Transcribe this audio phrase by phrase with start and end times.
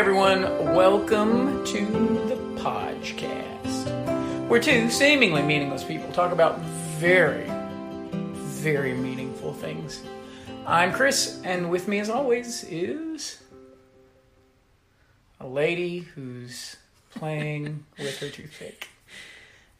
[0.00, 0.74] Everyone.
[0.74, 1.84] Welcome to
[2.26, 6.58] the podcast, where two seemingly meaningless people talk about
[6.98, 7.44] very,
[8.32, 10.02] very meaningful things.
[10.66, 13.42] I'm Chris, and with me, as always, is
[15.38, 16.76] a lady who's
[17.14, 18.88] playing with her toothpick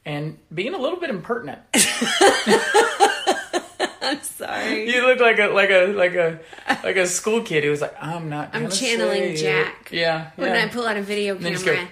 [0.05, 1.61] and being a little bit impertinent.
[4.03, 4.91] I'm sorry.
[4.93, 6.39] You look like a like a like a
[6.83, 9.91] like a school kid who was like, "I'm not." I'm channeling Jack.
[9.93, 9.99] It.
[9.99, 10.65] Yeah, When yeah.
[10.65, 11.89] I pull out a video camera.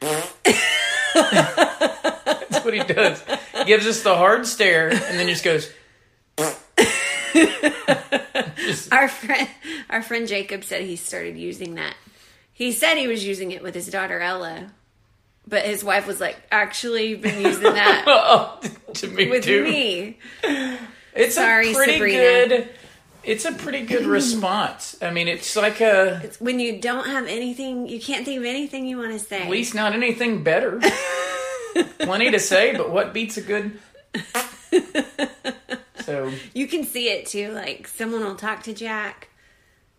[1.14, 3.22] That's what he does.
[3.58, 5.70] He gives us the hard stare and then just goes.
[8.92, 9.48] Our friend,
[9.90, 11.94] our friend Jacob said he started using that.
[12.52, 14.70] He said he was using it with his daughter Ella,
[15.46, 18.60] but his wife was like, "Actually, been using that Oh,
[18.94, 19.64] to me with too.
[19.64, 20.18] me."
[21.14, 22.18] It's Sorry, a pretty Sabrina.
[22.48, 22.68] good.
[23.24, 24.96] It's a pretty good response.
[25.00, 28.44] I mean, it's like a It's when you don't have anything, you can't think of
[28.44, 29.42] anything you want to say.
[29.42, 30.80] at least not anything better.
[32.00, 33.78] Plenty to say, but what beats a good?
[36.04, 37.52] So You can see it too.
[37.52, 39.28] Like someone will talk to Jack,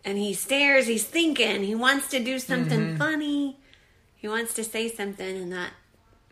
[0.04, 0.86] and he stares.
[0.86, 1.62] He's thinking.
[1.64, 2.96] He wants to do something Mm-hmm.
[2.98, 3.56] funny.
[4.16, 5.70] He wants to say something, and that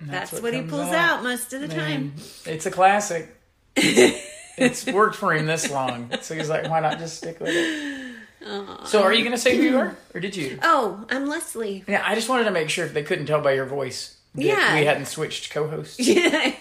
[0.00, 1.22] that's, what, he pulls out.
[1.22, 2.12] most of the time.
[2.44, 3.34] It's a classic.
[4.56, 8.14] it's worked for him this long, so he's like, "Why not just stick with it?"
[8.86, 10.58] So, are you going to say who you are, or did you?
[10.62, 11.84] Oh, I'm Leslie.
[11.86, 14.42] Yeah, I just wanted to make sure if they couldn't tell by your voice that
[14.44, 14.74] Yeah.
[14.78, 15.98] we hadn't switched co-hosts.
[16.08, 16.52] Yeah.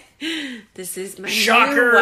[0.74, 1.94] this is my new Shocker!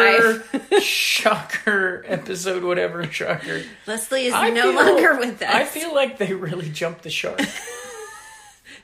[0.53, 0.79] wife.
[0.83, 2.05] Shocker!
[2.07, 3.03] Episode whatever.
[3.11, 3.63] Shocker.
[3.87, 5.49] Leslie is I no feel- longer with us.
[5.51, 7.41] I feel like they really jumped the shark.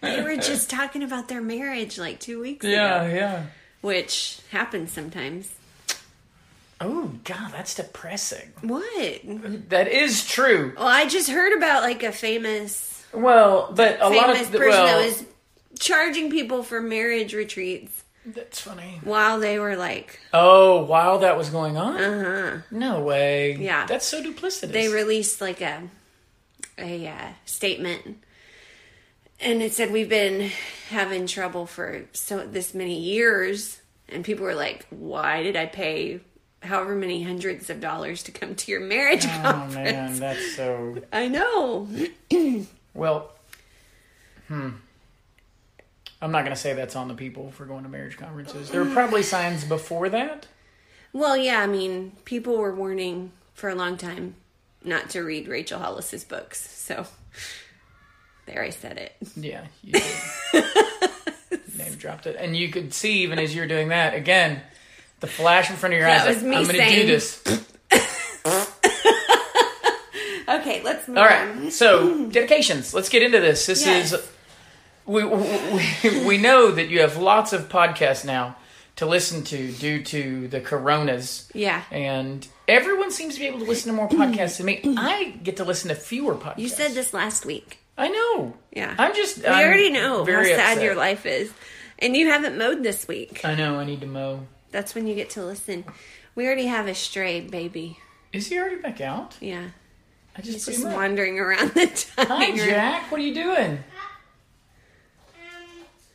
[0.02, 3.44] they were just talking about their marriage like two weeks yeah, ago, Yeah, yeah.
[3.82, 5.54] which happens sometimes.
[6.80, 8.54] Oh God, that's depressing.
[8.62, 9.70] What?
[9.70, 10.74] That is true.
[10.78, 14.70] Well, I just heard about like a famous Well, but a lot famous of person
[14.70, 15.26] well, that was
[15.80, 19.00] charging people for marriage retreats that's funny.
[19.04, 21.96] while they were like Oh, while that was going on?
[22.02, 23.56] uh-huh No way.
[23.56, 23.86] Yeah.
[23.86, 24.72] That's so duplicitous.
[24.72, 25.84] they released like a
[26.80, 28.24] a uh, statement
[29.40, 30.52] and it said we've been
[30.90, 36.20] having trouble for so this many years and people were like why did i pay
[36.64, 39.46] however many hundreds of dollars to come to your marriage conference.
[39.46, 41.88] Oh conference man, that's so i know
[42.94, 43.32] well.
[44.48, 44.70] Hmm.
[46.22, 48.70] I'm not going to say that's on the people for going to marriage conferences.
[48.72, 50.48] There were probably signs before that.
[51.14, 54.36] well yeah i mean people were warning for a long time
[54.84, 57.06] not to read rachel hollis's books so
[58.46, 60.04] there i said it Yeah, you did.
[61.78, 64.62] Name dropped it, and you could see even as you're doing that again,
[65.20, 66.36] the flash in front of your That eyes.
[66.36, 67.42] was like, me I'm going to do this.
[70.50, 71.72] okay let's move All on.
[71.72, 72.94] So dedications.
[72.94, 73.66] Let's get into this.
[73.66, 74.14] This Yes.
[74.14, 74.30] is
[75.06, 78.56] we, we we know that you have lots of podcasts now
[78.98, 83.66] to listen to due to the coronas, yeah and everyone seems to be able to
[83.66, 84.82] listen to more podcasts than me.
[84.98, 86.58] I get to listen to fewer podcasts.
[86.60, 88.54] you said this last week I know.
[88.72, 88.94] Yeah.
[89.00, 89.40] I'm just.
[89.40, 90.84] We I'm already know how sad upset.
[90.84, 91.52] your life is.
[91.98, 93.42] And you haven't mowed this week.
[93.44, 93.80] I know.
[93.80, 94.42] I need to mow.
[94.78, 95.86] That's when you get to listen.
[96.36, 97.98] We already have a stray baby.
[98.32, 99.36] Is he already back out?
[99.42, 99.70] Yeah.
[100.36, 102.58] I just He's just him wandering around the Hi, room.
[102.58, 103.12] Jack.
[103.12, 103.72] What are you doing?
[103.72, 103.80] Um,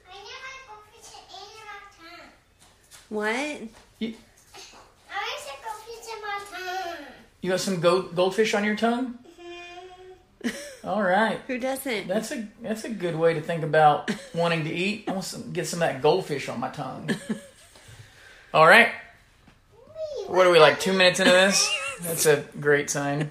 [0.08, 2.28] I never go fishing in my town.
[3.08, 3.62] What?
[3.98, 4.14] You,
[5.10, 7.06] I want to go fishing my town.
[7.40, 9.18] you got some gold, goldfish on your tongue?
[10.84, 11.40] All right.
[11.48, 12.06] Who doesn't?
[12.06, 15.06] That's a that's a good way to think about wanting to eat.
[15.08, 17.10] I want to get some of that goldfish on my tongue.
[18.54, 18.90] All right.
[20.26, 21.70] What are we like two minutes into this?
[22.02, 23.30] That's a great sign.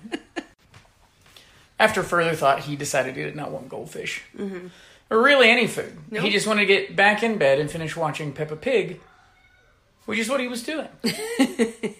[1.79, 4.67] After further thought, he decided he did not want goldfish, mm-hmm.
[5.09, 5.97] or really any food.
[6.11, 8.99] He just wanted to get back in bed and finish watching Peppa Pig,
[10.05, 10.87] which is what he was doing.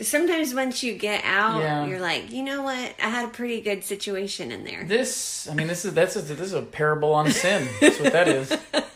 [0.00, 1.86] Sometimes once you get out, Yeah.
[1.86, 2.94] you're like, you know what?
[3.02, 4.84] I had a pretty good situation in there.
[4.84, 7.68] This, I mean, this is that's a, this is a parable on sin.
[7.80, 8.54] That's what that is.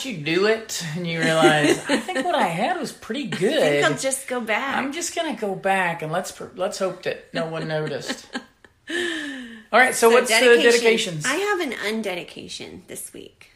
[0.00, 3.36] But you do it, and you realize I think what I had was pretty I
[3.36, 3.84] think good.
[3.84, 4.78] I'll just go back.
[4.78, 8.26] I'm just gonna go back and let's let's hope that no one noticed.
[8.90, 11.26] All right, so, So what's the dedications?
[11.26, 13.50] I have an undedication this week.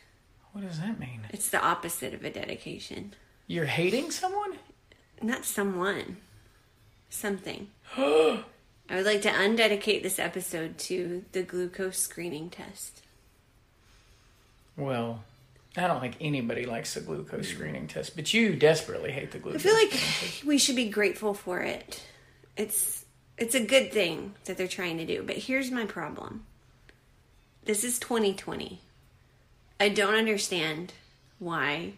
[0.53, 1.23] what does that mean?
[1.31, 3.15] It's the opposite of a dedication.
[3.47, 4.59] You're hating someone?
[5.23, 6.19] Not someone.
[7.09, 7.69] Something.
[7.97, 8.43] I
[8.91, 13.01] would like to undedicate this episode to the glucose screening test.
[14.77, 15.25] Well,
[15.77, 19.63] I don't think anybody likes the glucose screening test, but you desperately hate the glucose.
[19.67, 19.91] I glucose.
[19.91, 20.45] feel like test.
[20.45, 22.03] we should be grateful for it.
[22.57, 23.05] It's
[23.37, 26.47] it's a good thing that they're trying to do, but here's my problem.
[27.65, 28.81] this is 2020.
[29.81, 30.93] I don't understand
[31.41, 31.95] why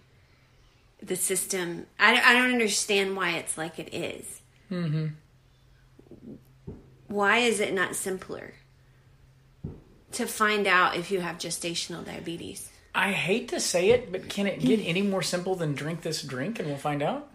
[1.02, 1.86] the system.
[2.00, 4.40] I, I don't understand why it's like it is.
[4.70, 5.08] Mm-hmm.
[7.08, 8.54] Why is it not simpler
[10.12, 12.70] to find out if you have gestational diabetes?
[12.98, 16.22] I hate to say it, but can it get any more simple than drink this
[16.22, 17.28] drink and we'll find out?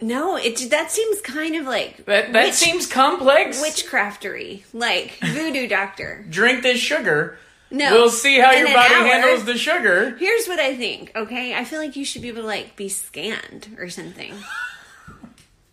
[0.00, 3.62] No, it that seems kind of like That that witch- seems complex.
[3.62, 6.24] witchcraftery, like voodoo doctor.
[6.28, 7.38] drink this sugar.
[7.70, 9.04] No, We'll see how your body hour.
[9.06, 10.16] handles the sugar.
[10.18, 11.54] Here's what I think, okay?
[11.54, 14.34] I feel like you should be able to like be scanned or something.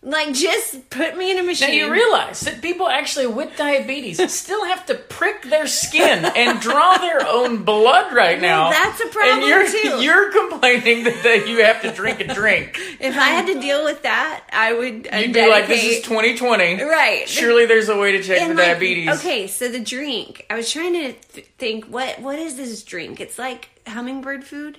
[0.02, 1.68] like just put me in a machine.
[1.68, 6.58] Now you realize that people actually with diabetes still have to prick their skin and
[6.58, 8.70] draw their own blood right now.
[8.70, 9.88] that's a problem, And you're too.
[10.02, 12.78] you're complaining that, that you have to drink a drink.
[12.98, 16.02] if I had to deal with that, I would uh, You'd be like, "This is
[16.02, 17.28] dedicate- 2020, Right.
[17.28, 20.46] Surely there's a way to check And, the like, diabetes." Okay, so the drink.
[20.48, 23.20] I was trying to th- think what what is this drink?
[23.20, 24.78] It's like hummingbird food,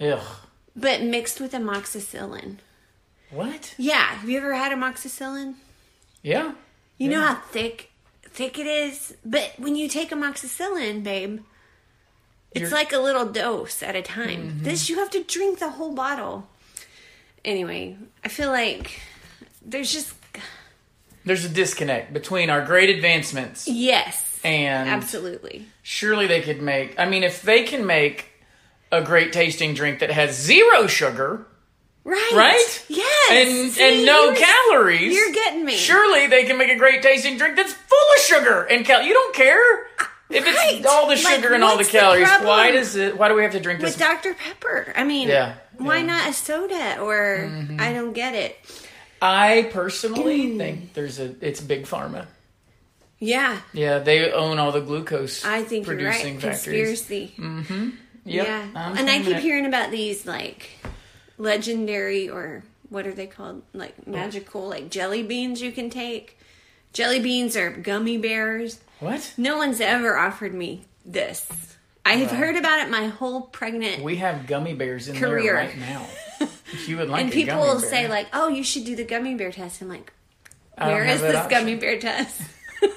[0.00, 0.20] Ugh.
[0.76, 2.58] but mixed with amoxicillin.
[3.30, 3.74] What?
[3.76, 5.54] Yeah, have you ever had amoxicillin?
[6.22, 6.52] Yeah.
[6.98, 7.90] You know how thick
[8.22, 11.40] thick it is, but when you take amoxicillin, babe,
[12.52, 14.48] it's You're- like a little dose at a time.
[14.50, 14.62] Mm-hmm.
[14.64, 16.48] This you have to drink the whole bottle.
[17.44, 19.00] Anyway, I feel like
[19.64, 20.14] there's just
[21.24, 25.66] There's a disconnect between our great advancements yes, and absolutely.
[25.82, 26.98] surely they could make.
[26.98, 28.30] I mean, if they can make
[28.92, 31.46] a great tasting drink that has zero sugar,
[32.06, 32.32] Right.
[32.34, 32.84] right?
[32.88, 33.30] Yes.
[33.30, 35.12] and See, and no you're- calories.
[35.14, 35.74] You're getting me.
[35.76, 39.02] Surely they can make a great tasting drink that's full of sugar and cal.
[39.02, 39.88] You don't care
[40.30, 40.76] if Right.
[40.78, 42.28] it's all the Like, sugar and all the what's the calories.
[42.42, 43.16] why does it?
[43.18, 43.98] Why do we have to drink this With?
[43.98, 44.34] Dr.
[44.34, 44.92] Pepper.
[44.96, 46.00] I mean, Yeah, why yeah.
[46.02, 46.06] Mm-hmm.
[46.06, 47.50] not a soda or
[47.80, 48.56] I don't get it.
[49.20, 51.34] I personally think there's a.
[51.40, 52.26] It's big pharma.
[53.18, 55.44] Yeah, Yeah, they own all the glucose.
[55.44, 56.04] I think you're right.
[56.04, 57.00] producing factories.
[57.00, 57.34] Conspiracy.
[58.26, 58.66] Yep, yeah.
[58.76, 59.40] I'm and I keep it.
[59.42, 60.68] hearing about these like
[61.38, 63.62] legendary or what are they called?
[63.72, 64.10] Like oh.
[64.10, 66.38] magical like jelly beans you can take.
[66.92, 68.80] Jelly beans are gummy bears.
[69.00, 69.34] What?
[69.36, 71.76] No one's ever offered me this.
[72.06, 75.54] I've heard about it my whole pregnant We have gummy bears in Career.
[75.54, 76.06] there right now.
[76.40, 79.34] If you would like, and people will say like, "Oh, you should do the gummy
[79.34, 80.12] bear test." I'm like,
[80.78, 81.50] I "Where have is this option.
[81.50, 82.40] gummy bear test?"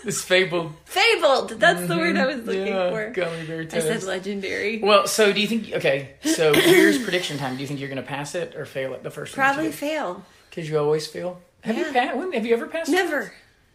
[0.03, 1.49] This fabled Fabled.
[1.51, 3.09] That's the word I was looking yeah, for.
[3.11, 3.87] gummy bear I test.
[3.87, 4.79] said legendary.
[4.79, 5.71] Well, so do you think?
[5.73, 7.55] Okay, so here's prediction time.
[7.55, 10.23] Do you think you're going to pass it or fail it the first Probably fail.
[10.49, 11.39] because you always fail.
[11.61, 12.33] Have you passed?
[12.33, 12.89] Have you ever passed?
[12.89, 12.93] it?
[12.93, 13.33] Never.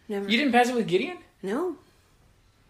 [0.09, 0.29] Never.
[0.29, 1.17] You didn't pass it with Gideon.
[1.41, 1.77] no.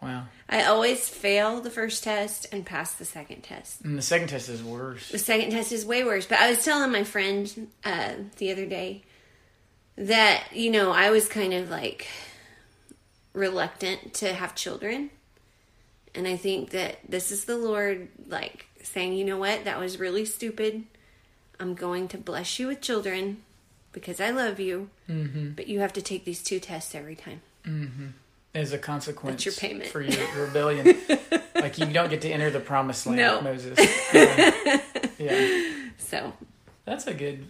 [0.01, 0.25] Wow.
[0.47, 3.81] I always fail the first test and pass the second test.
[3.81, 5.09] And the second test is worse.
[5.09, 6.27] The second test is way worse.
[6.27, 9.01] But I was telling my friend uh, the other day
[9.97, 12.07] that, you know, I was kind of like
[13.35, 15.11] reluctant to have children.
[16.15, 19.99] And I think that this is the Lord, like, saying, you know what, that was
[19.99, 20.83] really stupid.
[21.59, 23.41] I'm going to bless you with children
[23.91, 24.89] because I love you.
[25.09, 25.51] Mm-hmm.
[25.51, 27.41] But you have to take these two tests every time.
[28.53, 29.89] As a consequence, That's your payment.
[29.89, 30.97] for your rebellion.
[31.55, 33.41] like you don't get to enter the promised land, No.
[33.41, 33.77] Moses.
[34.13, 34.81] Yeah.
[35.17, 36.31] yeah, So
[36.85, 37.45] that's a good.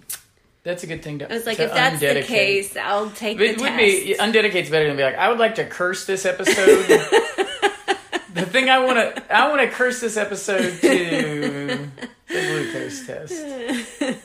[0.66, 1.32] That's a good thing to.
[1.32, 3.78] I was like, if that's the case, I'll take It the would test.
[3.78, 6.86] be undedicate's better than be like, I would like to curse this episode.
[8.34, 10.88] the thing I want to, I want to curse this episode to
[11.78, 11.90] the
[12.28, 14.20] glucose test.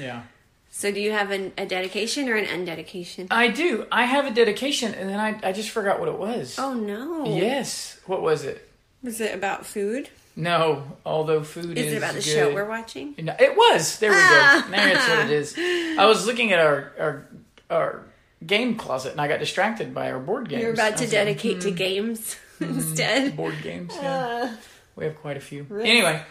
[0.00, 0.22] Yeah,
[0.70, 3.26] So, do you have an, a dedication or an undedication?
[3.30, 3.86] I do.
[3.92, 6.58] I have a dedication, and then I, I just forgot what it was.
[6.58, 7.26] Oh no!
[7.26, 8.68] yes, what was it?
[9.02, 10.08] Was it about food?
[10.34, 12.24] No, although food is, Is it about the good.
[12.24, 13.14] show we're watching?
[13.18, 13.98] No, it was.
[13.98, 14.64] There we Ah.
[14.66, 14.70] go.
[14.70, 15.54] That's what it is.
[15.98, 17.26] I was looking at our our
[17.70, 18.02] our
[18.46, 20.62] game closet, and I got distracted by our board games.
[20.62, 23.36] You're about to was like, dedicate to games instead.
[23.36, 23.92] board games.
[23.94, 24.48] Yeah.
[24.52, 24.56] Uh,
[24.96, 25.66] We have quite a few.
[25.82, 26.22] Anyway,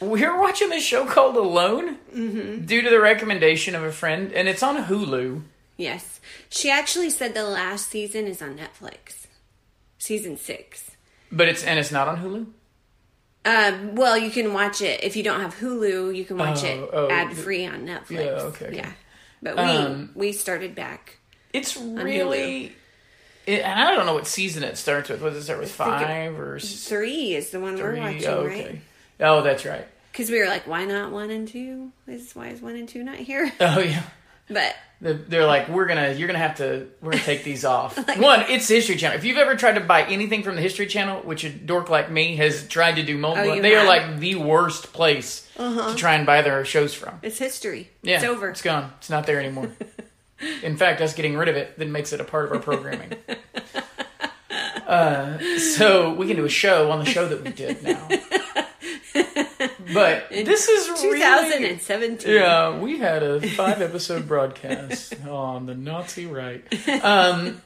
[0.00, 2.64] we're watching this show called Alone Mm-hmm.
[2.66, 5.42] due to the recommendation of a friend, and it's on Hulu.
[5.78, 9.26] yes, she actually said the last season is on Netflix,
[9.98, 10.90] season six.
[11.32, 12.46] But it's and it's not on Hulu.
[13.46, 16.14] Um, well, you can watch it if you don't have Hulu.
[16.14, 18.10] You can watch Oh, it oh, ad free on Netflix.
[18.10, 18.76] yeah, okay, okay.
[18.76, 18.92] Yeah,
[19.40, 21.18] but we Um, we started back.
[21.52, 22.72] It's really,
[23.46, 25.22] it, and I don't know what season it starts with.
[25.22, 27.84] Was it start with it- five or Three is the one three?
[27.84, 28.80] we're watching, Oh, right?
[29.20, 29.86] Oh, that's right.
[30.12, 31.92] Because we were like, why not one and two?
[32.08, 33.52] Is why is one and two not here?
[33.60, 34.02] Oh yeah.
[34.48, 37.96] But They're like, we're gonna, you're gonna have to, we're gonna take these off.
[38.18, 39.18] One, it's the History Channel.
[39.18, 42.10] If you've ever tried to buy anything from the History Channel, which a dork like
[42.10, 46.14] me has tried to do multiple, Oh, they are like the worst place to try
[46.14, 47.18] and buy their shows from.
[47.22, 47.90] it's history.
[48.02, 48.48] Yeah, it's over.
[48.48, 48.92] It's gone.
[48.98, 49.70] It's not there anymore.
[50.62, 53.12] In fact, us getting rid of it then makes it a part of our programming.
[54.86, 58.08] Uh, so we can do a show on the show that we did now.
[59.92, 62.32] But this is really 2017.
[62.32, 66.64] yeah, we had a five episode broadcast on the Nazi right.
[67.04, 67.60] Um,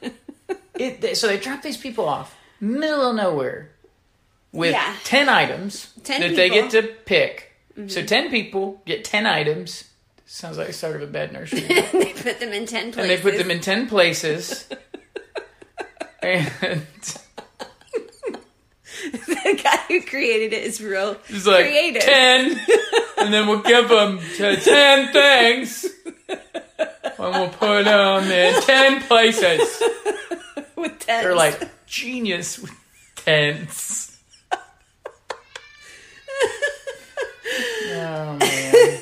[0.75, 3.71] it, so they drop these people off middle of nowhere
[4.51, 4.95] with Yeah.
[5.03, 7.47] 10 items 10 that they get to pick.
[7.87, 9.85] So 10 people get 10 items.
[10.25, 11.61] Sounds like start of a bad nursery.
[11.61, 12.97] they put them in 10 places.
[12.97, 14.67] and they put them in 10 places.
[16.21, 16.83] and
[19.11, 22.03] the guy who created it is real He's like creative.
[22.03, 22.59] 10,
[23.19, 25.85] and then we'll give them 10 things.
[26.29, 26.39] And
[27.17, 29.81] we'll put them in 10 places.
[30.75, 31.23] with 10.
[31.23, 32.71] They're like genius with
[33.15, 34.17] tents.
[37.93, 39.01] oh man.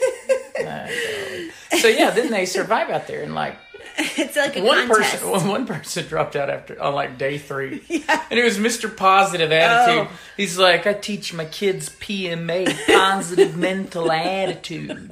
[1.79, 3.55] So yeah, then they survive out there and like
[4.17, 5.11] it's like a one contest.
[5.21, 7.83] person one, one person dropped out after on like day three.
[8.31, 8.95] And it was Mr.
[8.95, 10.07] Positive Attitude.
[10.11, 10.19] Oh.
[10.37, 15.11] He's like, I teach my kids PMA, positive mental attitude.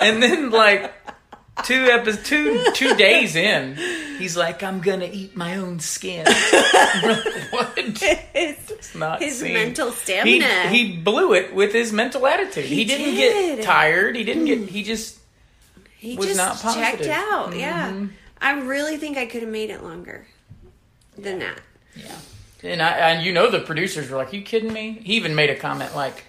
[0.00, 0.92] And then like
[1.64, 3.76] two episodes two two days in,
[4.18, 6.26] he's like, I'm gonna eat my own skin.
[7.50, 7.78] what?
[7.78, 8.02] His,
[8.34, 9.52] It's not his seen.
[9.54, 9.96] mental He,
[10.40, 10.68] stamina.
[10.70, 12.64] he blew it with his mental attitude.
[12.64, 13.56] He, He didn't did.
[13.58, 14.16] get tired.
[14.16, 14.60] He didn't get.
[14.62, 14.68] Mm.
[14.68, 15.18] He just
[16.02, 17.06] He was just not checked positive.
[17.06, 17.32] Mm-hmm.
[17.34, 17.56] out.
[17.56, 18.06] Yeah.
[18.40, 20.26] I really think I could have made it longer
[21.16, 21.60] than that.
[21.94, 22.16] Yeah.
[22.64, 25.50] And I and you know the producers were like, "You kidding me?" He even made
[25.50, 26.24] a comment like,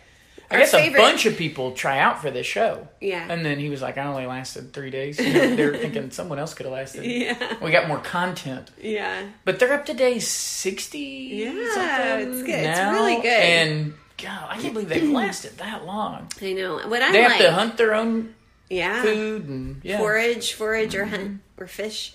[0.52, 3.26] "I Our guess favorite- a bunch of people try out for this show." Yeah.
[3.30, 6.38] And then he was like, "I only lasted three days." You know, they're thinking someone
[6.38, 7.04] else could have lasted.
[7.06, 7.56] Yeah.
[7.64, 9.24] We got more content, Yeah.
[9.46, 11.00] but they're up to day sixty.
[11.46, 12.50] Yeah, something it's good.
[12.64, 13.26] It's really good.
[13.28, 16.28] And God, I can't believe they've lasted that long.
[16.42, 16.78] I know.
[16.88, 17.32] What I They like.
[17.34, 18.34] have to hunt their own
[18.74, 19.02] yeah.
[19.02, 19.98] food and yeah.
[19.98, 21.16] forage, forage, or Mm-hmm.
[21.16, 22.14] hunt or fish.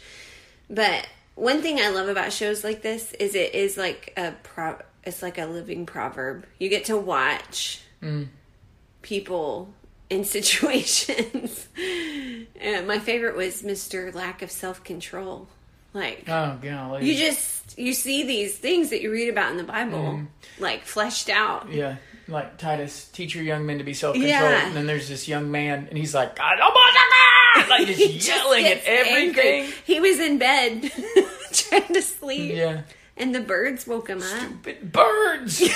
[0.69, 4.77] But one thing I love about shows like this is it is like a pro.
[5.05, 6.45] It's like a living proverb.
[6.59, 8.29] You get to watch Mm.
[9.03, 9.73] people
[10.11, 11.69] in situations.
[12.61, 15.49] and my favorite was Mister Lack of Self Control.
[15.95, 17.07] Like Oh golly.
[17.07, 20.63] you just you see these things that you read about in the Bible, Mm-hmm.
[20.63, 21.73] like fleshed out.
[21.73, 21.97] Yeah,
[22.29, 24.31] like Titus, teach your young men to be self-controlled.
[24.33, 24.67] Yeah.
[24.67, 26.75] And then there's this young man, and he's like, God, oh!
[27.69, 29.43] Like just He just yelling at gets angry.
[29.43, 29.73] everything.
[29.85, 30.93] He was in bed
[31.53, 32.55] trying to sleep.
[32.55, 32.83] Yeah.
[33.17, 34.25] And the birds woke him up.
[34.25, 35.57] Stupid birds.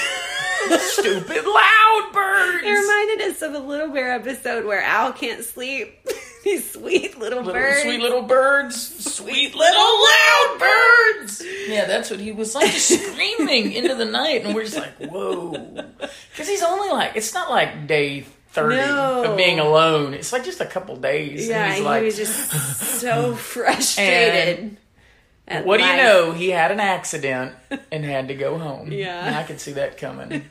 [0.79, 2.63] Stupid loud birds.
[2.65, 6.07] It reminded us of a Little Bear episode where Al can't sleep.
[6.45, 7.83] These sweet little, Little, birds.
[7.83, 9.15] sweet little birds.
[9.15, 11.43] Sweet little loud birds.
[11.69, 14.45] Yeah, that's what he was like, just screaming into the night.
[14.45, 15.53] And we're just like, whoa.
[16.31, 19.25] Because he's only like, it's not like day 30 No.
[19.25, 20.15] of being alone.
[20.15, 21.49] It's like just a couple days.
[21.49, 22.51] yeah, and he's he like, was just
[23.01, 24.77] so frustrated.
[25.47, 26.33] at What do you know?
[26.33, 27.55] He had an accident
[27.93, 28.91] and had to go home.
[28.91, 29.27] Yeah.
[29.27, 30.43] And I could see that coming.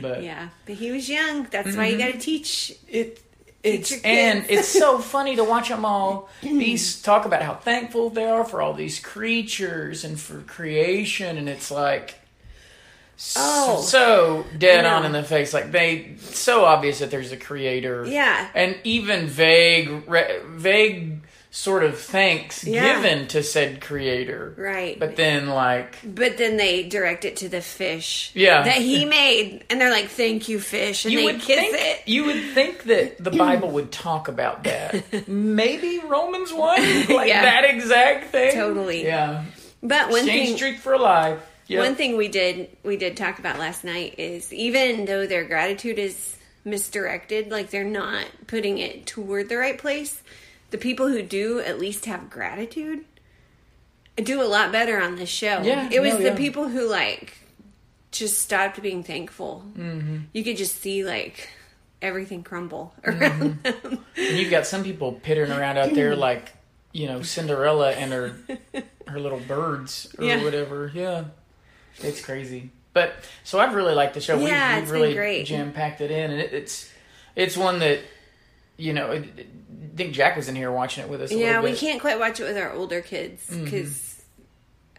[0.00, 1.44] But Yeah, but he was young.
[1.50, 2.06] That's why you mm-hmm.
[2.06, 2.72] got to teach.
[2.88, 3.20] it
[3.64, 8.24] it's and it's so funny to watch them all these talk about how thankful they
[8.26, 12.14] are for all these creatures and for creation and it's like
[13.36, 13.80] Oh.
[13.80, 18.48] so dead on in the face like they so obvious that there's a creator Yeah.
[18.54, 21.18] and even vague re, vague
[21.50, 23.00] sort of thanks Yeah.
[23.00, 24.98] given to said creator Right.
[24.98, 28.62] but then like But then they direct it to the fish Yeah.
[28.64, 29.64] that he made.
[29.70, 31.04] And they're like, thank you, fish.
[31.06, 32.02] And you they would kiss think it.
[32.06, 35.26] you would think that the Bible would talk about that.
[35.28, 37.42] Maybe Romans one, like Yeah.
[37.42, 38.52] that exact thing.
[38.54, 39.04] Totally.
[39.04, 39.44] Yeah.
[39.82, 41.38] But one Exchange thing, streak for a lie.
[41.68, 41.80] Yep.
[41.84, 45.98] one thing we did we did talk about last night is even though their gratitude
[45.98, 50.22] is misdirected, like they're not putting it toward the right place,
[50.70, 53.04] the people who do at least have gratitude
[54.16, 55.62] do a lot better on this show.
[55.62, 56.36] Yeah, it was no, the yeah.
[56.36, 57.38] people who like
[58.10, 59.64] just stopped being thankful.
[59.76, 60.16] Mm-hmm.
[60.32, 61.50] You could just see like
[62.02, 63.88] everything crumble around Mm-hmm.
[63.88, 64.04] them.
[64.16, 66.52] And you've got some people pittering around out there like,
[66.92, 68.34] you know, Cinderella and her
[69.06, 70.42] her little birds or Yeah.
[70.42, 70.90] whatever.
[70.94, 71.24] Yeah.
[72.00, 72.70] It's crazy.
[72.92, 73.12] But
[73.44, 74.38] so I've really liked the show.
[74.40, 75.44] Yeah, we've, we've been really great.
[75.46, 76.90] jam packed it in, and it, it's
[77.36, 78.00] it's one that
[78.78, 79.12] you know.
[79.12, 79.28] I
[79.96, 81.30] think Jack was in here watching it with us.
[81.32, 83.64] A Yeah, we can't quite watch it with our older kids Mm-hmm.
[83.64, 84.22] because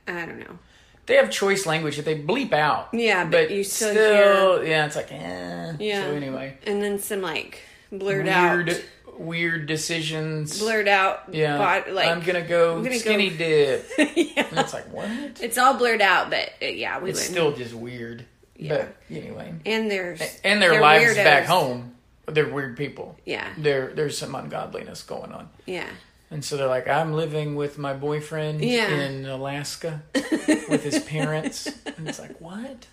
[0.08, 0.60] I don't know.
[1.06, 2.90] They have choice language that they bleep out.
[2.94, 5.74] Yeah, but you still yeah, it's like eh.
[5.80, 6.04] Yeah.
[6.04, 8.84] So anyway, And then some like blurred weird, out,
[9.18, 10.60] weird decisions.
[10.60, 11.24] blurred out.
[11.34, 13.90] Yeah, bod- like I'm gonna go I'm gonna go- skinny dip.
[13.98, 14.60] And yeah.
[14.60, 15.10] it's like what?
[15.42, 17.34] It's all blurred out, but uh, yeah, we It's wouldn't.
[17.36, 18.26] still just weird.
[18.56, 18.76] Yeah.
[19.10, 21.24] But anyway, and there's and their lives weirdos.
[21.24, 21.96] back home,
[22.34, 23.18] they're weird people.
[23.26, 25.50] Yeah, There, there's some ungodliness going on.
[25.66, 25.88] yeah.
[26.32, 28.88] And so they're like, I'm living with my boyfriend Yeah.
[28.90, 31.68] in Alaska with his parents.
[31.98, 32.86] And it's like, what?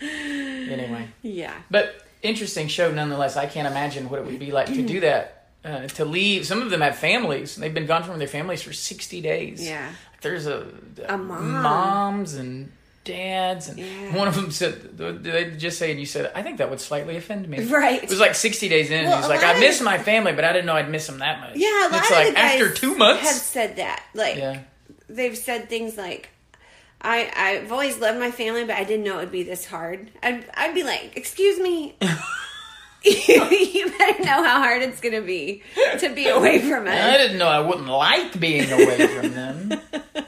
[0.00, 1.08] Anyway.
[1.22, 1.54] Yeah.
[1.70, 3.36] But interesting show nonetheless.
[3.36, 5.34] I can't imagine what it would be like to do that.
[5.64, 6.46] Uh, to leave.
[6.46, 7.56] Some of them have families.
[7.56, 9.64] and They've been gone from their families for 60 days.
[9.66, 9.90] Yeah.
[10.20, 10.66] There's a,
[11.08, 11.50] A mom.
[11.62, 12.72] moms and
[13.08, 13.68] dads.
[13.68, 14.16] And Yeah.
[14.16, 17.16] one of them said, they just say, and you said, I think that would slightly
[17.16, 17.64] offend me.
[17.64, 18.02] Right.
[18.02, 19.04] It was like 60 days in.
[19.04, 21.18] and he's like, I of miss my family, but I didn't know I'd miss them
[21.18, 21.56] that much.
[21.56, 23.22] Yeah, a lot it's of like the guys after two months.
[23.22, 24.04] have said that.
[24.14, 24.60] Like yeah.
[25.08, 26.28] they've said things like,
[27.00, 30.10] "I I've always loved my family, but I didn't know it would be this hard."
[30.22, 31.96] I'd I'd be like, "Excuse me."
[33.04, 35.62] you better know how hard it's gonna be
[36.00, 36.94] to be away from us.
[36.94, 39.80] I didn't know I wouldn't like being away from them.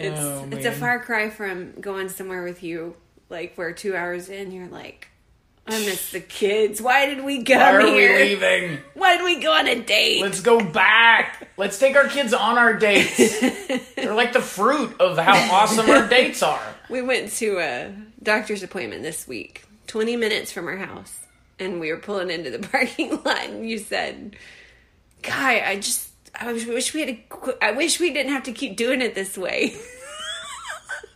[0.00, 2.96] It's Oh, it's a far cry from going somewhere with you,
[3.28, 5.08] like where two hours in you're like,
[5.66, 6.80] "I miss the kids.
[6.80, 8.18] Why did we come Why are we here?
[8.18, 8.78] leaving?
[8.94, 11.48] Why did we go on a date?" Let's go back.
[11.56, 13.16] Let's take our kids on our dates.
[13.96, 16.62] They're like the fruit of how awesome our dates are.
[16.88, 21.18] We went to a doctor's appointment this week, 20 minutes from our house,
[21.58, 24.36] and we were pulling into the parking lot, and you said,
[25.22, 26.05] Guy, I just,
[26.40, 29.36] I wish- we had, a, I wish we didn't have to keep doing it this
[29.38, 29.76] way.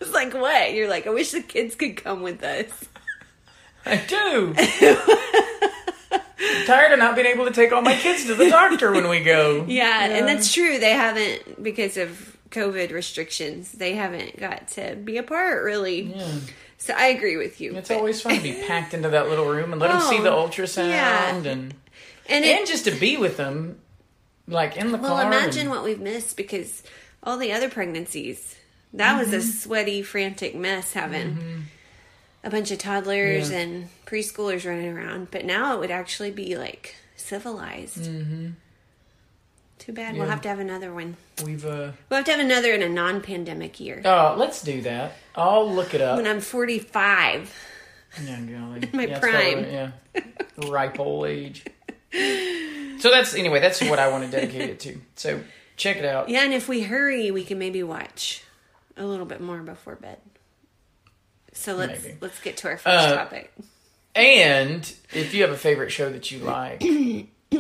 [0.03, 0.73] It's like, what?
[0.73, 2.71] You're like, I wish the kids could come with us.
[3.85, 4.55] I do.
[6.43, 9.09] I'm tired of not being able to take all my kids to the doctor when
[9.09, 9.65] we go.
[9.69, 10.79] Yeah, and that's true.
[10.79, 16.03] They haven't, because of COVID restrictions, they haven't got to be apart really.
[16.15, 16.33] Yeah.
[16.79, 17.77] So I agree with you.
[17.77, 20.19] It's But- always fun to be packed into that little room and let them see
[20.19, 21.35] Oh, the ultrasound yeah.
[21.35, 21.75] and and
[22.27, 23.81] and it, just to be with them,
[24.51, 25.27] like in the Well, car.
[25.27, 26.83] imagine and- what we've missed because
[27.23, 28.57] all the other pregnancies.
[28.93, 29.37] That was Mm-hmm.
[29.37, 31.67] a sweaty, frantic mess having
[32.43, 33.59] a bunch of toddlers Yeah.
[33.59, 35.31] and preschoolers running around.
[35.31, 37.99] But now it would actually be like civilized.
[37.99, 38.49] Mm-hmm.
[39.79, 40.17] Too bad.
[40.17, 41.17] We'll have to have another one.
[41.45, 41.65] we've.
[41.65, 44.03] uh We'll have to have another in a non pandemic year.
[44.05, 45.13] Oh, let's do that.
[45.37, 46.17] I'll look it up.
[46.17, 47.55] When I'm 45.
[48.25, 48.89] Yeah, golly.
[48.93, 49.63] my Yeah, probably prime.
[49.63, 50.23] right, yeah.
[50.69, 51.65] Ripe old age.
[53.01, 53.61] So that's anyway.
[53.61, 55.01] That's what I want to dedicate it to.
[55.17, 55.41] So
[55.77, 56.29] check it out.
[56.29, 58.43] Yeah, and if we hurry, we can maybe watch
[58.97, 60.19] a little bit more before bed.
[61.53, 62.17] So let's Maybe.
[62.21, 63.53] let's get to our first Uh, topic.
[64.15, 64.81] And
[65.13, 66.81] if you have a favorite show that you like,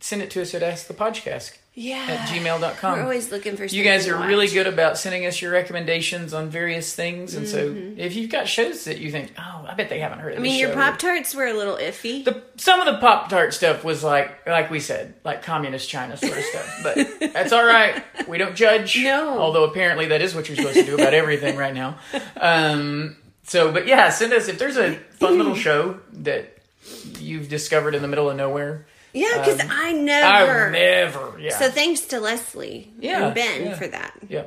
[0.00, 2.04] send it to us at Ask the Podcast Yeah.
[2.08, 2.98] at gmail.com.
[2.98, 6.50] We're always looking for you guys are really good about sending us your recommendations on
[6.50, 7.34] various things.
[7.34, 7.98] And so Mm-hmm.
[7.98, 10.42] if you've got shows that you think, oh, I bet they haven't heard of I
[10.42, 10.74] mean, your.
[10.74, 12.22] Pop Tarts were a little iffy.
[12.24, 16.16] the some of the Pop Tart stuff was like, like we said, like communist China
[16.18, 16.80] sort of stuff.
[16.82, 16.96] But
[17.32, 18.04] that's all right.
[18.28, 18.98] We don't judge.
[19.02, 19.38] No.
[19.38, 21.98] Although apparently that is what you're supposed to do about everything right now.
[22.38, 26.58] Um, so, but yeah, send us if there's a fun little show that
[27.18, 28.86] you've discovered in the middle of nowhere.
[29.12, 30.70] Yeah, because um, I I never.
[30.70, 31.38] never.
[31.40, 31.58] Yeah.
[31.58, 33.74] So thanks to Leslie Yeah, and Ben yeah.
[33.76, 34.14] for that.
[34.28, 34.44] yeah.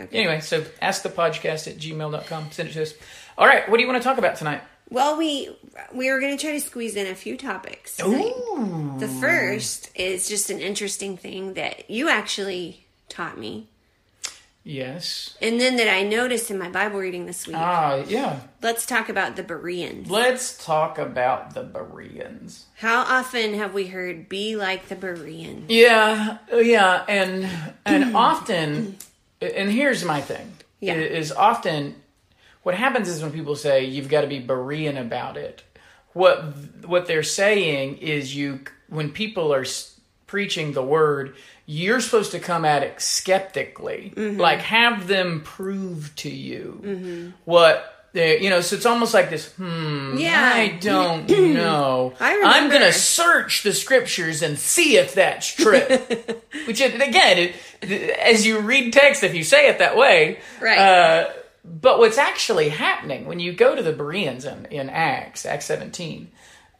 [0.00, 0.16] Okay.
[0.18, 2.52] Anyway, so ask the podcast at gmail.com.
[2.52, 2.94] Send it to us.
[3.36, 3.68] All right.
[3.68, 4.62] What do you want to talk about tonight?
[4.90, 5.50] Well, we
[5.92, 7.96] we were going to try to squeeze in a few topics.
[7.96, 8.32] tonight.
[8.36, 8.94] Ooh.
[8.98, 13.68] The first is just an interesting thing that you actually taught me,
[14.68, 15.36] Yes.
[15.40, 17.56] and then that I noticed in my Bible reading this week.
[17.56, 18.40] Ah, yeah.
[18.60, 20.10] Let's talk about the Bereans.
[20.10, 22.66] Let's talk about the Bereans.
[22.76, 25.70] How often have we heard "be like the Bereans"?
[25.70, 27.48] Yeah, uh, yeah, and
[27.86, 28.98] and often,
[29.40, 30.52] and here's my thing.
[30.80, 30.94] Yeah.
[30.94, 31.96] is often
[32.62, 35.62] what happens is when people say you've got to be Berean about it.
[36.12, 36.42] What
[36.84, 39.64] what they're saying is you when people are
[40.28, 41.34] preaching the word,
[41.66, 44.40] you're supposed to come at it skeptically, Mm-hmm.
[44.40, 47.94] like have them prove to you what.
[48.14, 49.52] They, you know, so it's almost like this.
[49.52, 50.16] Hmm.
[50.16, 50.50] Yeah.
[50.54, 52.14] I don't know.
[52.18, 55.78] I I'm gonna search the scriptures and see if that's true.
[56.66, 60.78] Which, again, it, as you read text, if you say it that way, Right.
[60.78, 61.28] Uh,
[61.66, 66.30] but what's actually happening when you go to the Bereans in, in Acts, Acts 17,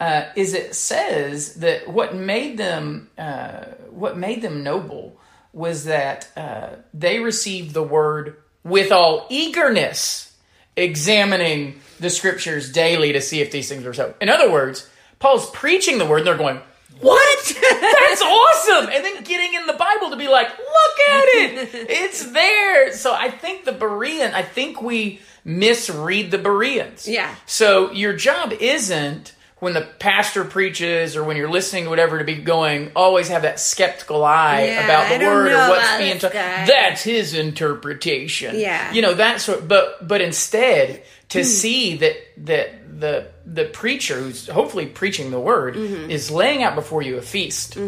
[0.00, 5.18] uh, is it says that what made them uh, what made them noble
[5.52, 10.36] was that uh, they received the word with all eagerness,
[10.76, 14.14] examining the scriptures daily to see if these things were so.
[14.20, 16.60] In other words, Paul's preaching the word, and they're going,
[17.00, 17.58] "What?
[17.60, 22.30] That's awesome!" And then getting in the Bible to be like, "Look at it, it's
[22.30, 27.08] there." So I think the Berean, I think we misread the Bereans.
[27.08, 27.34] Yeah.
[27.46, 32.24] So your job isn't when the pastor preaches or when you're listening to whatever to
[32.24, 36.32] be going always have that skeptical eye Yeah, about the word or what's being taught.
[36.32, 38.58] That's his interpretation.
[38.58, 38.92] Yeah.
[38.92, 42.16] You know, that sort but but instead to see that
[42.46, 47.22] that the the preacher who's hopefully preaching the word is laying out before you a
[47.22, 47.78] feast.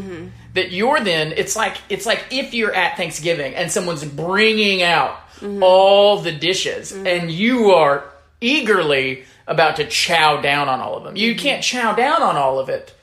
[0.54, 5.16] That you're then it's like it's like if you're at Thanksgiving and someone's bringing out
[5.62, 8.04] all the dishes and you are
[8.40, 11.16] eagerly about to chow down on all of them.
[11.16, 11.42] You mm-hmm.
[11.42, 12.94] can't chow down on all of it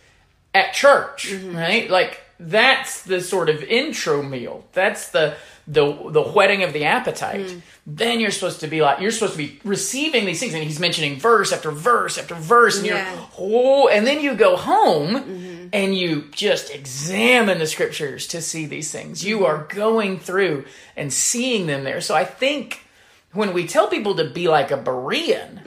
[0.55, 1.55] at church, mm-hmm.
[1.55, 1.89] right?
[1.89, 4.65] Like that's the sort of intro meal.
[4.71, 5.35] That's the
[5.67, 7.47] the the whetting of the appetite.
[7.47, 7.61] Mm.
[7.85, 10.79] Then you're supposed to be like you're supposed to be receiving these things, and he's
[10.79, 13.13] mentioning verse after verse after verse, and Yeah.
[13.13, 15.67] you're oh, and then you go home mm-hmm.
[15.73, 19.25] and you just examine the scriptures to see these things.
[19.25, 20.63] You are going through
[20.95, 21.99] and seeing them there.
[21.99, 22.85] So I think
[23.33, 25.65] when we tell people to be like a Berean,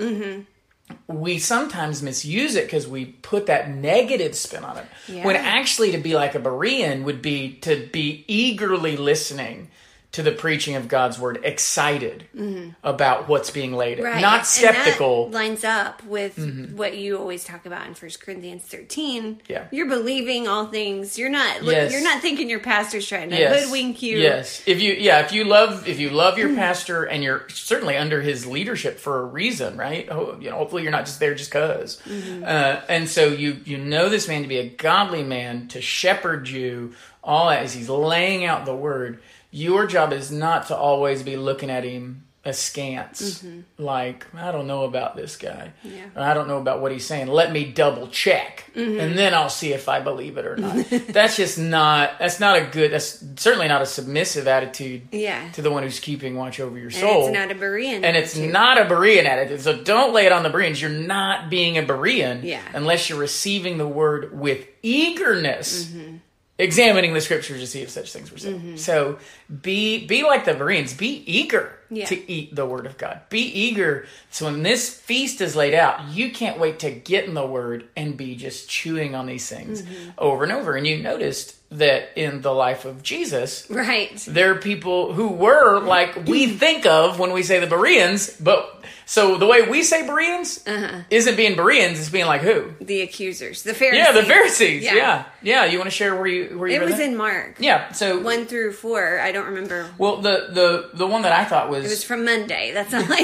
[1.07, 4.87] we sometimes misuse it because we put that negative spin on it.
[5.09, 5.25] Yeah.
[5.25, 9.69] When actually to be like a Berean would be to be eagerly listening
[10.13, 12.71] to the preaching of God's word, excited mm-hmm.
[12.83, 14.21] about what's being laid, Right.
[14.21, 15.31] not skeptical.
[15.31, 16.77] lines up with mm-hmm.
[16.77, 19.43] what you always talk about in First Corinthians 13.
[19.49, 19.67] Yeah.
[19.71, 21.17] You're believing all things.
[21.17, 21.93] You're not Yes.
[21.93, 23.63] you're not thinking your pastor's trying to yes.
[23.63, 24.19] hoodwink you.
[24.19, 24.63] Yes.
[24.67, 26.57] If you yeah, if you love if you love your mm.
[26.57, 30.09] pastor and you're certainly under his leadership for a reason, right?
[30.11, 32.01] Ho- You know, hopefully you're not just there just because.
[32.09, 32.43] Mm-hmm.
[32.45, 36.49] Uh, and so you you know this man to be a godly man to shepherd
[36.49, 39.21] you all as he's laying out the word.
[39.51, 43.45] Your job is not to always be looking at him askance,
[43.77, 45.73] like I don't know about this guy.
[45.83, 46.07] Yeah.
[46.17, 47.27] I don't know about what he's saying.
[47.27, 50.87] Let me double check, and then I'll see if I believe it or not.
[51.09, 52.19] that's just not.
[52.19, 52.93] That's not a good.
[52.93, 55.09] That's certainly not a submissive attitude.
[55.13, 55.51] Yeah.
[55.53, 58.05] To the one who's keeping watch over your soul And it's not a Berean.
[58.05, 59.61] And it's not a Berean attitude.
[59.61, 60.81] So don't lay it on the Bereans.
[60.81, 62.63] You're not being a Berean Yeah.
[62.73, 66.17] unless you're receiving the word with eagerness, Mm-hmm.
[66.61, 68.79] Examining the scriptures to see if such things were said.
[68.79, 69.19] So
[69.63, 70.95] be be like the Bereans.
[70.95, 72.07] Be eager Yeah.
[72.07, 73.23] to eat the word of God.
[73.31, 74.07] Be eager.
[74.31, 77.89] So when this feast is laid out, you can't wait to get in the word
[77.97, 80.11] and be just chewing on these things Mm-hmm.
[80.19, 80.77] over and over.
[80.77, 84.17] And you noticed that in the life of Jesus, Right.
[84.27, 88.83] there are people who were like we think of when we say the Bereans, but
[89.07, 91.03] so the way we say Bereans Uh-huh.
[91.11, 92.73] isn't being Bereans, it's being like who?
[92.81, 93.63] The accusers.
[93.63, 94.05] The Pharisees.
[94.05, 94.83] Yeah, the Pharisees.
[94.83, 94.95] Yeah.
[94.95, 95.65] Yeah, yeah.
[95.67, 97.03] You want to share where you where you It was that?
[97.05, 97.57] in Mark.
[97.61, 97.93] yeah.
[97.93, 99.21] So One through four.
[99.21, 99.87] I don't remember.
[99.97, 102.73] well, the the the one that I thought was, It was from Monday.
[102.75, 103.23] That's all I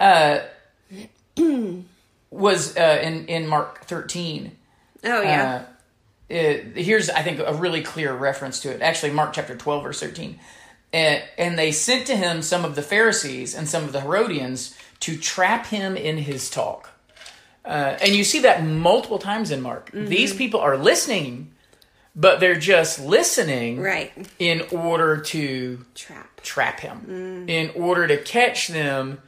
[0.00, 0.42] know.
[2.30, 4.56] was uh, in in Mark thirteen.
[5.04, 5.62] oh yeah.
[5.64, 5.72] Uh,
[6.28, 8.82] it, here's I think a really clear reference to it.
[8.82, 10.38] Actually, Mark chapter twelve, verse thirteen.
[10.92, 14.74] And, and they sent to him some of the Pharisees and some of the Herodians
[15.00, 16.90] to trap him in his talk.
[17.64, 19.90] Uh, and you see that multiple times in Mark.
[19.90, 20.06] Mm-hmm.
[20.06, 21.50] These people are listening,
[22.14, 24.12] but they're just listening right.
[24.38, 26.40] in order to Trap.
[26.42, 29.20] trap him, in order to catch them,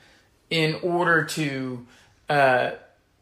[0.48, 1.86] in order to.
[2.30, 2.70] Uh,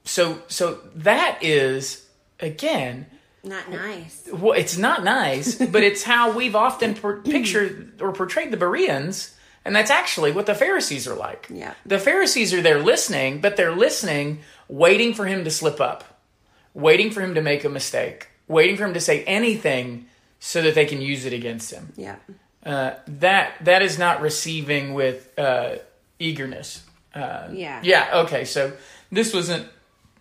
[0.04, 2.06] so so that is
[2.38, 3.06] again
[3.46, 4.28] Not nice.
[4.32, 9.34] well, it's not nice, but it's how we've often per- pictured or portrayed the Bereans,
[9.64, 11.46] and that's actually what the Pharisees are like.
[11.48, 11.74] Yeah.
[11.86, 16.20] The Pharisees are there listening, but they're listening, waiting for him to slip up,
[16.74, 20.06] waiting for him to make a mistake, waiting for him to say anything
[20.40, 21.92] so that they can use it against him.
[21.96, 22.16] Yeah.
[22.64, 25.76] Uh, that that is not receiving with uh,
[26.18, 26.82] eagerness.
[27.14, 27.80] Uh, Yeah.
[27.82, 28.10] yeah.
[28.24, 28.44] Okay.
[28.44, 28.72] So
[29.12, 29.68] this wasn't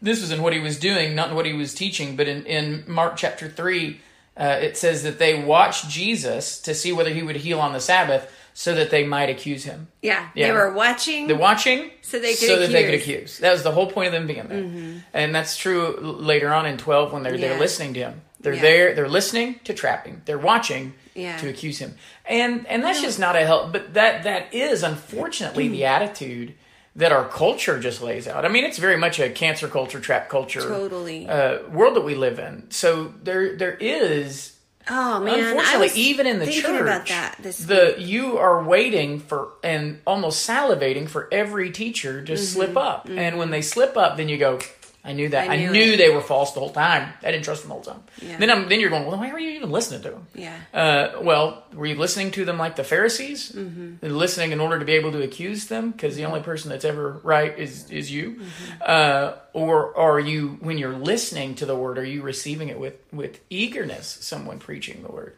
[0.05, 2.15] this was in what he was doing, not in what he was teaching.
[2.15, 3.99] But in in Mark chapter three,
[4.37, 7.79] uh, it says that they watched Jesus to see whether he would heal on the
[7.79, 9.87] Sabbath, so that they might accuse him.
[10.01, 10.29] Yeah.
[10.33, 10.47] Yeah.
[10.47, 11.27] They were watching.
[11.27, 13.33] They're watching So they could so that they could accuse.
[13.33, 13.41] Mm-hmm.
[13.43, 16.77] That was the whole point of them being there, and that's true later on in
[16.77, 17.49] twelve when they're Yeah.
[17.49, 18.21] there listening to him.
[18.39, 18.61] They're Yeah.
[18.61, 18.93] there.
[18.95, 20.21] They're listening to trapping.
[20.25, 21.35] They're watching Yeah.
[21.37, 21.95] to accuse him,
[22.27, 23.71] and and that's just not a help.
[23.73, 26.53] But that that is unfortunately the attitude
[26.95, 28.45] that our culture just lays out.
[28.45, 31.27] I mean, it's very much a cancer culture, trap culture, Totally.
[31.27, 32.69] uh, world that we live in.
[32.71, 34.55] So there there is
[34.89, 35.34] oh man.
[35.36, 39.51] I Unfortunately, was even in the church, about that this the you are waiting for
[39.63, 44.29] and almost salivating for every teacher to slip up, and when they slip up, then
[44.29, 44.60] you go.
[45.07, 45.47] I knew that.
[45.49, 47.13] I I knew knew, they were false the whole time.
[47.21, 48.01] I didn't trust them the whole time.
[48.21, 48.37] Yeah.
[48.37, 49.05] Then I'm then you're going.
[49.05, 50.27] Well, why were you even listening to them?
[50.33, 50.57] Yeah.
[50.73, 53.51] Uh, well, were you listening to them like the Pharisees?
[53.51, 54.03] Mm-hmm.
[54.03, 56.85] And listening in order to be able to accuse them because the only person that's
[56.85, 58.81] ever right is is you, Mm-hmm.
[58.83, 62.95] uh, or are you when you're listening to the word, are you receiving it with
[63.13, 64.07] with eagerness?
[64.21, 65.35] Someone preaching the word,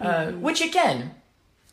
[0.00, 0.42] uh, Mm-hmm.
[0.42, 1.14] which again,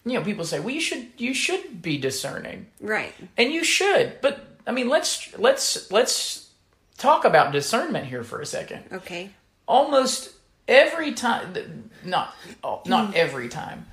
[0.05, 3.13] you know, people say, well, you should you should be discerning, Right.
[3.37, 6.44] and you should, but I mean, let's let's let's
[6.97, 9.29] talk about discernment here for a second Okay.
[9.67, 10.31] almost
[10.67, 13.15] every time not oh, not mm.
[13.15, 13.85] every time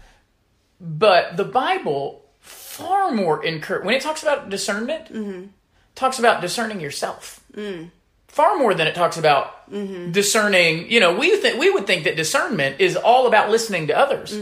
[0.80, 5.46] but the bible far more encourage when it talks about discernment mm-hmm.
[5.94, 7.40] talks about discerning yourself.
[7.54, 7.90] Mm.
[8.32, 9.70] Far more than it talks about
[10.12, 10.90] discerning.
[10.90, 14.32] You know, we th- we would think that discernment is all about listening to others.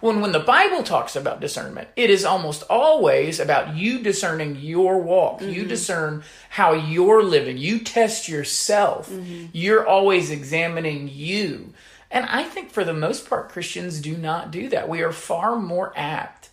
[0.00, 5.00] When when the Bible talks about discernment, it is almost always about you discerning your
[5.02, 5.42] walk.
[5.42, 7.58] You discern how you're living.
[7.58, 9.10] You test yourself.
[9.52, 11.72] You're always examining you.
[12.12, 14.88] And I think for the most part, Christians do not do that.
[14.88, 16.50] We are far more apt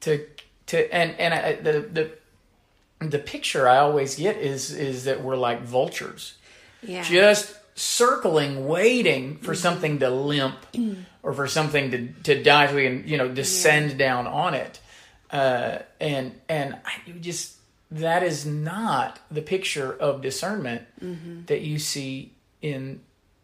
[0.00, 0.26] to
[0.66, 2.10] to and and I, the the
[3.10, 6.34] the picture I always get is is that we're like vultures,
[6.82, 7.02] Yeah.
[7.02, 9.60] just circling, waiting for mm-hmm.
[9.60, 11.04] something to limp mm.
[11.22, 14.80] or for something to to die so we can you know descend down on it,
[15.30, 17.56] uh, and and I just
[17.90, 21.44] that is not the picture of discernment mm-hmm.
[21.46, 23.00] that you see in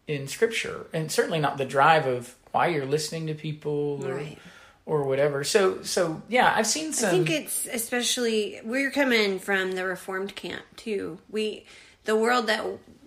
[0.07, 4.39] in Scripture, and certainly not the drive of why you're listening to people or Right.
[4.87, 5.45] Or whatever.
[5.45, 7.09] So so yeah, I've seen some.
[7.09, 11.19] I think it's especially we're coming from the reformed camp too.
[11.31, 11.65] We
[12.05, 12.65] the world that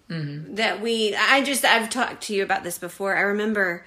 [0.10, 0.56] mm-hmm.
[0.56, 3.16] that we I just I've talked to you about this before.
[3.16, 3.86] I remember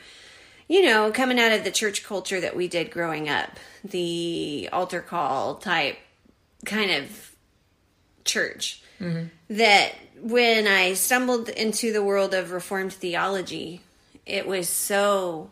[0.69, 3.51] you know, coming out of the church culture that we did growing up,
[3.85, 5.97] the altar call type
[6.65, 7.35] kind of
[8.25, 8.83] church.
[9.01, 9.27] Mm-hmm.
[9.51, 13.83] That when I stumbled into the world of reformed theology,
[14.25, 15.51] it was so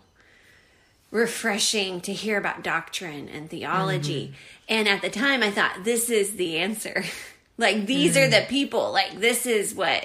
[1.15, 4.27] refreshing to hear about doctrine and theology.
[4.27, 4.35] Mm-hmm.
[4.69, 7.05] And at the time, I thought, this is the answer.
[7.57, 8.43] like, these are mm-hmm.
[8.43, 8.93] the people.
[8.93, 10.05] Like, this is what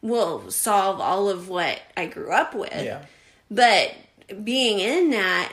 [0.00, 2.72] will solve all of what I grew up with.
[2.72, 3.04] yeah.
[3.50, 3.94] But
[4.42, 5.52] being in that,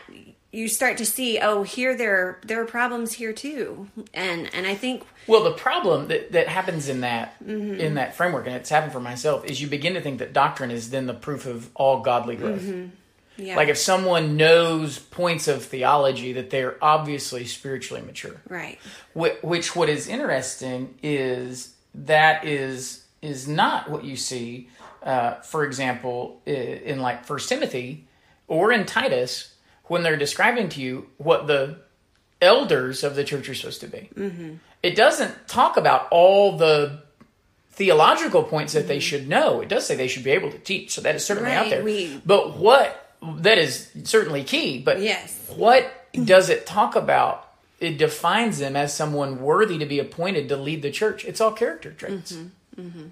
[0.54, 4.76] you start to see, oh, here there there are problems here too, and and I
[4.76, 7.80] think Well, the problem that, that happens in that Mm-hmm.
[7.80, 10.72] in that framework, and it's happened for myself, is you begin to think that doctrine
[10.72, 12.62] is then the proof of all godly growth.
[12.62, 12.90] Mm-hmm.
[13.38, 13.46] Mm-hmm.
[13.46, 18.42] yeah, Like if someone knows points of theology, that they're obviously spiritually mature.
[18.50, 18.80] right,
[19.14, 24.70] Wh- Which, what is interesting is that is is not what you see.
[25.04, 28.06] Uh, for example, in like First Timothy
[28.48, 29.54] or in Titus,
[29.86, 31.78] when they're describing to you what the
[32.42, 34.10] elders of the church are supposed to be.
[34.84, 37.02] It doesn't talk about all the
[37.72, 39.62] theological points that they should know.
[39.62, 41.84] It does say they should be able to teach, so that is certainly out there.
[41.84, 44.80] we- but what that is certainly key.
[44.80, 45.40] But Yes.
[45.56, 47.44] what does it talk about?
[47.80, 51.26] It defines them as someone worthy to be appointed to lead the church.
[51.26, 52.32] It's all character traits.
[52.34, 52.82] Mm-hmm.
[52.82, 53.08] Mm-hmm.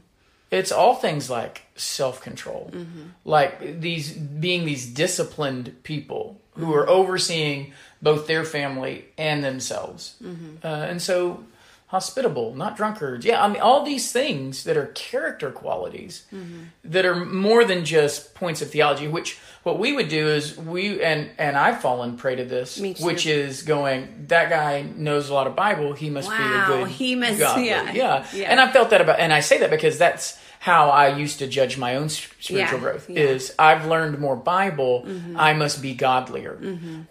[0.51, 3.01] It's all things like self control, mm-hmm.
[3.25, 10.15] like these being these disciplined people who are overseeing both their family and themselves,
[10.63, 11.43] uh, and so
[11.87, 13.25] hospitable, not drunkards.
[13.25, 16.63] Yeah, I mean all these things that are character qualities mm-hmm.
[16.83, 19.07] that are more than just points of theology.
[19.07, 23.25] Which what we would do is we and and I've fallen prey to this, which
[23.25, 25.93] is going that guy knows a lot of Bible.
[25.93, 26.87] He must be a good.
[26.87, 28.49] he must- godly." yeah, yeah, yeah.
[28.49, 31.47] And I felt that about, and I say that because that's how I used to
[31.47, 33.07] judge my own spiritual Yeah, growth.
[33.07, 33.21] yeah.
[33.23, 33.35] Mm-hmm.
[33.35, 36.55] Is I've learned more Bible, I must be godlier.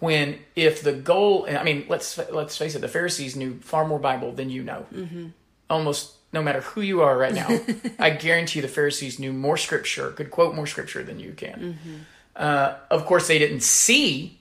[0.01, 3.97] When if the goal, I mean, let's let's face it, the Pharisees knew far more
[3.97, 4.85] Bible than you know.
[4.93, 5.27] Mm-hmm.
[5.69, 7.47] Almost no matter who you are right now,
[7.97, 11.59] I guarantee you the Pharisees knew more scripture, could quote more scripture than you can.
[11.59, 11.95] Mm-hmm.
[12.35, 14.37] Uh, of course, they didn't see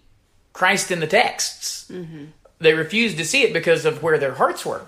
[0.53, 1.87] Christ in the texts.
[1.89, 2.25] Mm-hmm.
[2.59, 4.87] They refused to see it because of where their hearts were.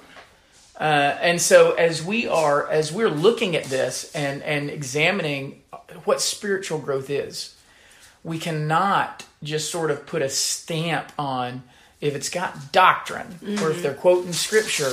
[0.78, 5.62] Uh, and so, as we are, as we're looking at this and and examining
[6.04, 7.56] what spiritual growth is,
[8.22, 11.62] we cannot just sort of put a stamp on
[12.00, 14.90] if it's got doctrine or if they're quoting scripture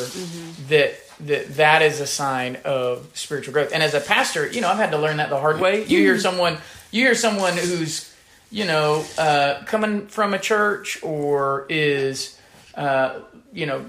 [0.69, 3.71] that that that is a sign of spiritual growth.
[3.73, 5.83] And as a pastor, you know, I've had to learn that the hard way.
[5.85, 6.57] You hear someone,
[6.91, 8.13] you hear someone who's
[8.51, 12.39] you know uh, coming from a church or is
[12.75, 13.19] uh,
[13.51, 13.85] you know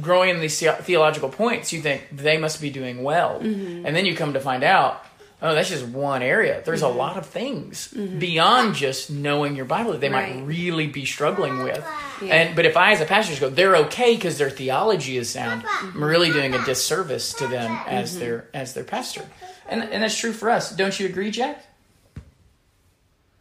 [0.00, 3.86] growing in these theological points, you think they must be doing well, mm-hmm.
[3.86, 5.04] and then you come to find out,
[5.42, 6.62] oh, that's just one area.
[6.64, 6.98] There's a mm-hmm.
[6.98, 8.18] lot of things mm-hmm.
[8.18, 11.84] beyond just knowing your Bible that they might really be struggling with.
[12.22, 12.34] Yeah.
[12.34, 15.28] And but if I, as a pastor, just go, they're okay because their theology is
[15.28, 15.64] sound.
[15.66, 19.26] I'm really doing a disservice to them as their as their pastor,
[19.68, 20.74] and and that's true for us.
[20.74, 21.66] Don't you agree, Jack?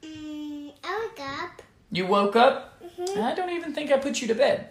[0.04, 1.62] Mm, I woke up.
[1.92, 2.68] You woke up.
[3.18, 4.68] I don't even think I put you to bed.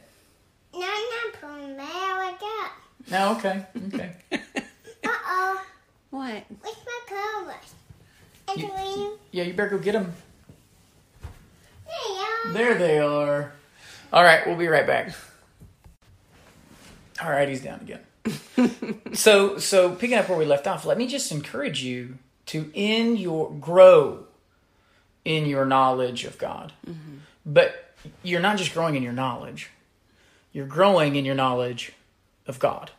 [0.73, 1.87] No, not from there.
[1.87, 2.73] I woke up.
[3.11, 4.13] No, okay, okay.
[5.03, 5.65] Uh oh.
[6.11, 6.45] what?
[6.61, 7.75] Where's my clothes?
[8.49, 10.13] And You- the Yeah, you better go get them.
[11.87, 12.53] There you are.
[12.53, 13.53] There they are.
[14.13, 15.13] All right, we'll be right back.
[17.23, 18.95] All right, he's down again.
[19.15, 23.17] so, so picking up where we left off, let me just encourage you to in
[23.17, 24.25] your grow
[25.25, 26.73] in your knowledge of God.
[27.47, 29.71] But you're not just growing in your knowledge.
[30.53, 31.93] You're growing in your knowledge
[32.47, 32.91] of God.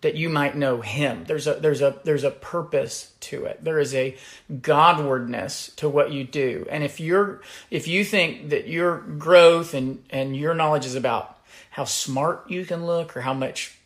[0.00, 3.80] that you might know him there's a there's a there's a purpose to it there
[3.80, 4.16] is a
[4.52, 10.02] godwardness to what you do and if you're if you think that your growth and
[10.10, 11.36] and your knowledge is about
[11.70, 13.77] how smart you can look or how much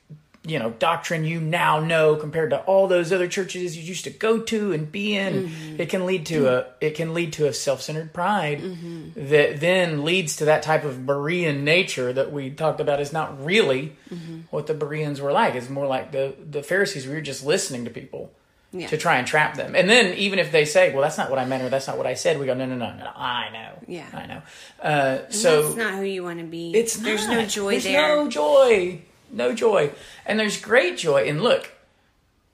[0.45, 4.11] you know doctrine you now know compared to all those other churches you used to
[4.11, 5.81] go to and be in mm-hmm.
[5.81, 9.11] it can lead to a it can lead to a self-centered pride mm-hmm.
[9.15, 13.45] that then leads to that type of Berean nature that we talked about is not
[13.45, 14.41] really mm-hmm.
[14.51, 17.85] what the Bereans were like it's more like the the Pharisees we were just listening
[17.85, 18.33] to people
[18.73, 18.89] Yeah.
[18.89, 21.39] to try and trap them and then even if they say well that's not what
[21.39, 23.51] I meant or that's not what I said we go no no no no I
[23.53, 24.09] know Yeah.
[24.13, 24.43] I know
[24.83, 26.73] uh, so That's not who you want to be.
[26.75, 27.37] it's there's not.
[27.37, 28.17] no joy There's there.
[28.17, 29.03] No joy.
[29.33, 29.91] No joy.
[30.27, 31.29] And there's great joy.
[31.29, 31.73] And look,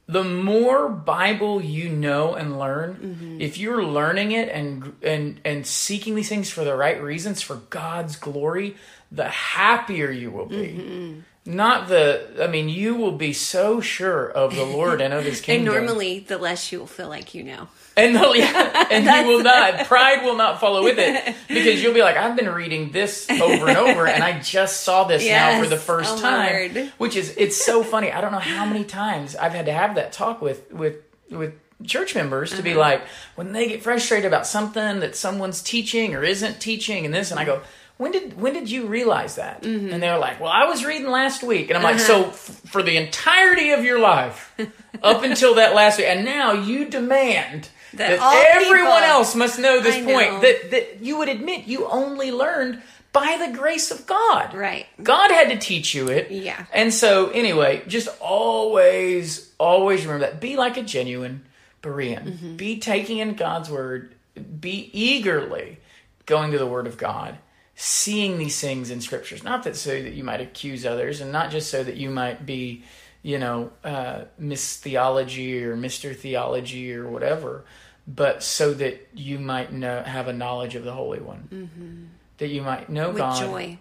[0.07, 3.41] the more Bible you know and learn, Mm-hmm.
[3.43, 7.57] if you're learning it and and and seeking these things for the right reasons for
[7.69, 8.77] God's glory,
[9.13, 10.57] the happier you will be.
[10.57, 11.21] Mm-hmm.
[11.55, 15.41] Not the I mean, you will be so sure of the Lord and of his
[15.47, 15.75] kingdom.
[15.75, 17.69] and normally, the less you will feel like you know.
[17.99, 19.87] And yeah, and you will not.
[19.87, 23.69] Pride will not follow with it because you'll be like, I've been reading this over
[23.69, 26.75] and over, and I just saw this now for the first Oh, time.
[26.75, 26.93] Lord.
[26.99, 28.13] Which is, it's so funny.
[28.13, 30.97] I don't know how many times I've had to have that talk with with
[31.31, 32.81] with church members to be Uh-huh.
[32.81, 33.03] like,
[33.37, 37.41] when they get frustrated about something that someone's teaching or isn't teaching, and this, and
[37.41, 37.63] I go.
[37.99, 39.63] When did when did you realize that?
[39.63, 39.93] Mm-hmm.
[39.93, 42.05] And they're like, "Well, I was reading last week," and I'm like, Uh-huh.
[42.07, 44.55] "So f- for the entirety of your life,
[45.03, 49.59] up until that last week, and now you demand That that, everyone people- else must
[49.59, 50.41] know this I point know.
[50.41, 54.53] that that you would admit you only learned by the grace of God.
[54.55, 54.87] Right.
[55.03, 56.31] God had to teach you it.
[56.31, 56.67] Yeah.
[56.73, 61.45] And so anyway, just always always remember that be like a genuine
[61.83, 62.25] Berean.
[62.25, 62.57] Mm-hmm.
[62.57, 64.15] Be taking in God's word,
[64.61, 65.79] be eagerly
[66.27, 67.39] going to the word of God.
[67.81, 71.53] Seeing these things in scriptures, not that so that you might accuse others, and not
[71.53, 72.83] just so that you might be,
[73.23, 77.65] you know, uh, Miss Theology or Mister Theology or whatever,
[78.07, 82.63] but so that you might know have a knowledge of the Holy One, that you
[82.63, 83.15] might know Mm-hmm.
[83.15, 83.79] With God, joy.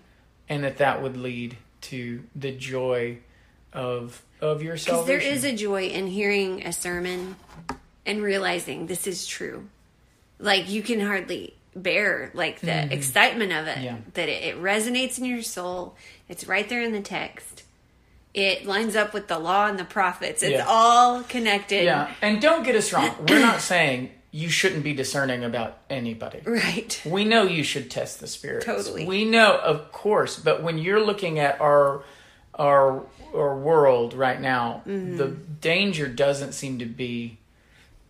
[0.50, 3.20] and that that would lead to the joy
[3.74, 5.20] of of your Because salvation.
[5.20, 7.36] there is a joy in hearing a sermon
[8.06, 9.68] and realizing this is true.
[10.40, 13.76] Like you can hardly bear like the excitement of it.
[13.76, 13.84] Mm-hmm.
[13.84, 13.98] Yeah.
[14.16, 15.96] That it, it resonates in your soul.
[16.28, 17.64] It's right there in the text.
[18.38, 20.44] It lines up with the law and the prophets.
[20.44, 20.66] It's Yeah.
[20.68, 21.86] all connected.
[21.86, 23.10] yeah, and don't get us wrong.
[23.28, 26.42] We're not saying you shouldn't be discerning about anybody.
[26.46, 27.02] Right.
[27.06, 28.66] We know you should test the spirits.
[28.66, 29.06] Totally.
[29.06, 32.04] We know, of course, but when you're looking at our
[32.60, 33.04] our
[33.36, 35.18] our world right now, Mm-hmm.
[35.18, 37.38] the danger doesn't seem to be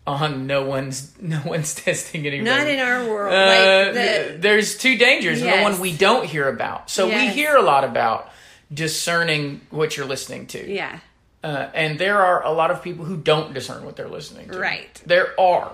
[0.06, 2.50] on no one's no one's testing anybody.
[2.50, 3.32] Not in our world.
[3.32, 6.90] Uh, like the, there's two dangers, and the one we don't hear about.
[6.90, 8.30] So we hear a lot about
[8.72, 10.70] discerning what you're listening to.
[10.70, 11.00] yeah.
[11.44, 14.58] Uh, and there are a lot of people who don't discern what they're listening to.
[14.58, 15.00] Right.
[15.06, 15.70] There are.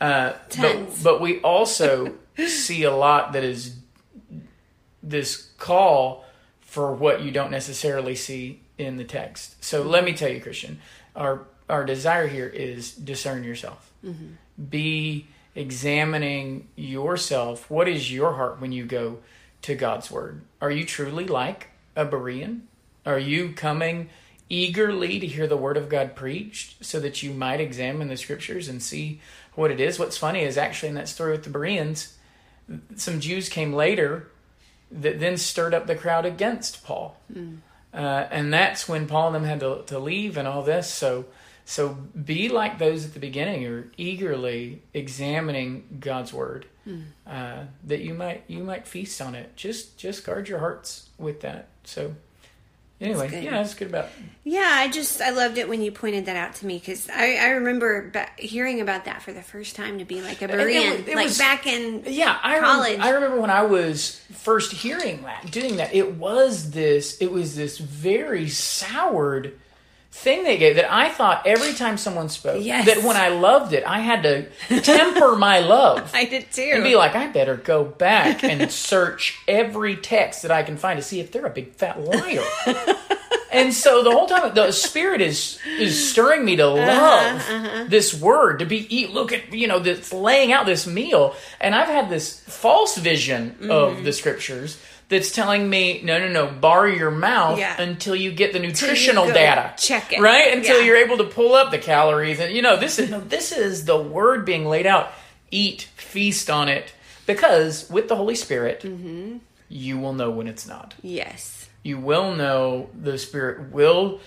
[0.00, 1.02] Uh, but, Tons.
[1.02, 2.14] but we also
[2.46, 3.76] see a lot that is
[5.02, 6.24] this call
[6.60, 9.62] for what you don't necessarily see in the text.
[9.64, 10.80] So let me tell you, Christian,
[11.16, 13.90] our our desire here is discern yourself.
[14.70, 17.70] Be examining yourself.
[17.70, 19.18] What is your heart when you go
[19.62, 20.42] to God's word?
[20.60, 22.62] Are you truly like a Berean?
[23.06, 24.08] Are you coming
[24.48, 28.68] eagerly to hear the word of God preached so that you might examine the scriptures
[28.68, 29.20] and see
[29.54, 29.98] what it is?
[29.98, 32.16] What's funny is actually in that story with the Bereans,
[32.96, 34.28] some Jews came later
[34.90, 37.16] that then stirred up the crowd against Paul.
[37.92, 40.90] Uh, and that's when Paul and them had to, to leave and all this.
[40.90, 41.26] So,
[41.64, 46.66] so be like those at the beginning, who are eagerly examining God's word,
[47.26, 49.56] uh, that you might you might feast on it.
[49.56, 51.68] Just just guard your hearts with that.
[51.84, 52.14] So,
[53.00, 53.44] anyway, good.
[53.44, 54.08] yeah, that's good about.
[54.44, 57.36] Yeah, I just I loved it when you pointed that out to me because I,
[57.36, 60.50] I remember ba- hearing about that for the first time to be like a it
[60.50, 62.92] Berean, was- it like was- back in Yeah, I College.
[62.98, 65.94] Rem- I remember when I was first hearing that, doing that.
[65.94, 67.18] It was this.
[67.20, 69.58] It was this very soured
[70.14, 72.86] thing they gave that I thought every time someone spoke Yes.
[72.86, 76.10] that when I loved it, I had to temper my love.
[76.14, 76.70] I did too.
[76.72, 80.98] and be like, I better go back and search every text that I can find
[80.98, 82.44] to see if they're a big fat liar.
[83.52, 87.84] and so the whole time, the spirit is is stirring me to uh-huh, love uh-huh.
[87.88, 89.10] this word to be eat.
[89.10, 93.56] Look at you know this laying out this meal, and I've had this false vision
[93.62, 94.04] of mm.
[94.04, 94.80] the scriptures.
[95.14, 96.46] That's telling me no, no, no.
[96.50, 97.80] Bar your mouth Yeah.
[97.80, 99.72] until you get the nutritional data.
[99.78, 100.20] check it.
[100.20, 100.86] right until Yeah.
[100.86, 103.84] you're able to pull up the calories, and you know this is no, this is
[103.84, 105.12] the word being laid out.
[105.50, 106.92] Eat, feast on it,
[107.26, 109.36] because with the Holy Spirit, mm-hmm.
[109.68, 110.94] you will know when it's not.
[111.00, 114.18] yes, You will know the Spirit will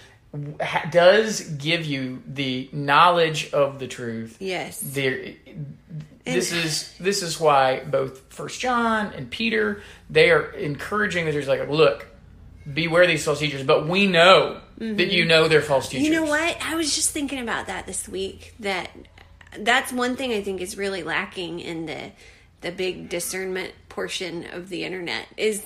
[0.91, 4.37] does give you the knowledge of the truth.
[4.39, 4.79] Yes.
[4.79, 5.33] There,
[6.25, 11.47] this is this is why both First John and Peter they are encouraging that there's
[11.47, 12.07] like, look,
[12.71, 16.07] beware these false teachers, but we know that you know they're false teachers.
[16.07, 16.13] Mm-hmm.
[16.13, 16.57] You know what?
[16.61, 18.53] I was just thinking about that this week.
[18.59, 18.89] That
[19.57, 22.11] that's one thing I think is really lacking in the
[22.61, 25.63] the big discernment portion of the internet is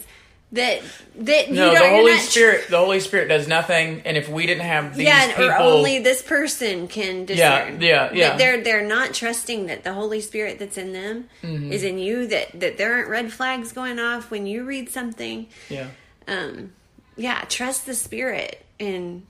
[0.53, 0.81] that
[1.15, 2.67] that you No, don't the Holy Spirit.
[2.69, 5.99] The Holy Spirit does nothing, and if we didn't have these yeah, people, or only
[5.99, 7.81] this person can Yeah, discern.
[7.81, 8.37] yeah, That yeah.
[8.37, 11.71] They're they're not trusting that the Holy Spirit that's in them Mm-hmm.
[11.71, 12.27] is in you.
[12.27, 15.47] That that there aren't red flags going off when you read something.
[15.69, 15.87] yeah,
[16.27, 16.73] Um,
[17.15, 19.23] yeah, trust the Spirit in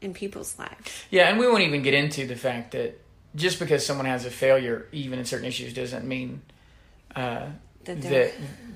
[0.00, 1.04] in people's lives.
[1.10, 3.00] yeah, and we won't even get into the fact that
[3.34, 6.42] just because someone has a failure, even in certain issues, doesn't mean
[7.16, 7.46] uh,
[7.86, 8.32] That that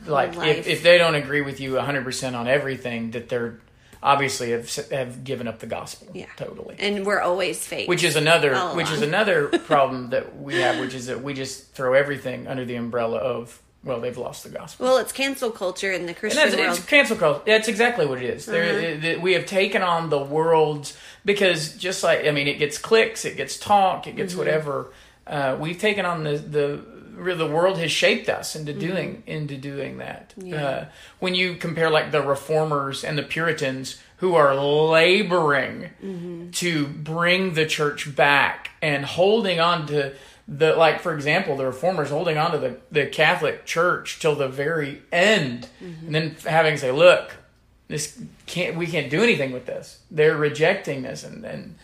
[0.07, 3.59] like if, if they don't agree with you 100% on everything that they're
[4.03, 6.27] obviously have have given up the gospel Yeah.
[6.37, 7.89] totally and we're always fake.
[7.89, 11.73] which is another which is another problem that we have which is that we just
[11.75, 15.91] throw everything under the umbrella of well they've lost the gospel well, it's cancel culture
[15.93, 16.77] in the and Christian that's world.
[16.79, 17.43] it's cancel culture.
[17.45, 18.49] That's exactly what it is.
[18.49, 19.01] Uh-huh.
[19.03, 23.25] that we have taken on the world's because just like I mean, it gets clicks,
[23.25, 24.17] it gets talk, it Mm-hmm.
[24.19, 24.93] gets whatever.
[25.27, 26.85] Uh, we've taken on the the
[27.19, 28.81] the world has shaped us into Mm-hmm.
[28.81, 30.33] doing into doing that.
[30.37, 30.65] Yeah.
[30.67, 30.85] Uh,
[31.19, 36.51] when you compare like the reformers and the Puritans who are laboring Mm-hmm.
[36.53, 40.15] to bring the church back and holding on to
[40.47, 44.49] the like for example the reformers holding on to the, the catholic church till the
[44.49, 47.33] very end and then having to say look
[47.89, 51.75] this can't we can't do anything with this they're rejecting this and then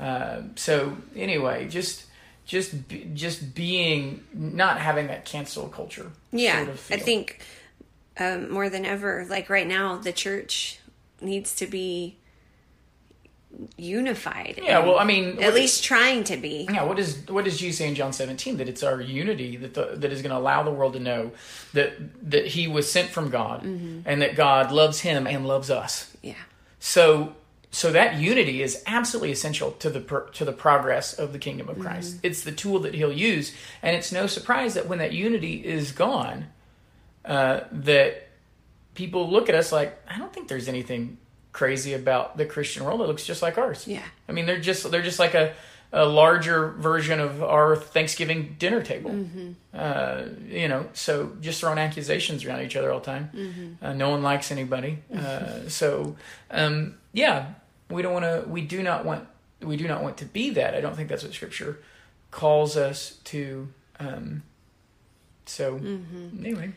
[0.00, 2.04] uh, so anyway just
[2.48, 2.74] just
[3.14, 7.40] just being not having that cancel culture Yeah, sort of I think
[8.18, 10.80] um, more than ever, like right now, the church
[11.20, 12.16] needs to be
[13.76, 14.60] unified.
[14.62, 16.66] yeah well i mean at least trying to be.
[16.70, 19.74] Yeah, what does what does Jesus say in John 17 that it's our unity that
[19.74, 21.32] the, that is going to allow the world to know
[21.72, 21.92] that
[22.30, 26.14] that he was sent from God and that God loves him and loves us.
[26.22, 26.34] Yeah,
[26.78, 27.34] So
[27.78, 31.68] so that unity is absolutely essential to the pro- to the progress of the kingdom
[31.68, 32.18] of Christ.
[32.24, 35.92] It's the tool that he'll use and it's no surprise that when that unity is
[35.92, 36.46] gone
[37.24, 38.28] uh, that
[38.94, 41.18] people look at us like I don't think there's anything
[41.52, 43.00] crazy about the Christian world.
[43.00, 43.86] It looks just like ours.
[43.86, 44.02] Yeah.
[44.28, 45.54] I mean, they're just they're just like a,
[45.92, 49.26] a larger version of our Thanksgiving dinner table.
[49.72, 53.78] Uh, you know, so just throwing accusations around each other all the time.
[53.80, 54.98] Uh, no one likes anybody.
[55.14, 56.16] Uh, so
[56.50, 57.54] um, yeah,
[57.90, 58.48] we don't want to.
[58.48, 59.26] We do not want.
[59.62, 60.74] We do not want to be that.
[60.74, 61.78] I don't think that's what Scripture
[62.30, 63.68] calls us to.
[64.00, 64.42] Um,
[65.46, 66.72] so anyway.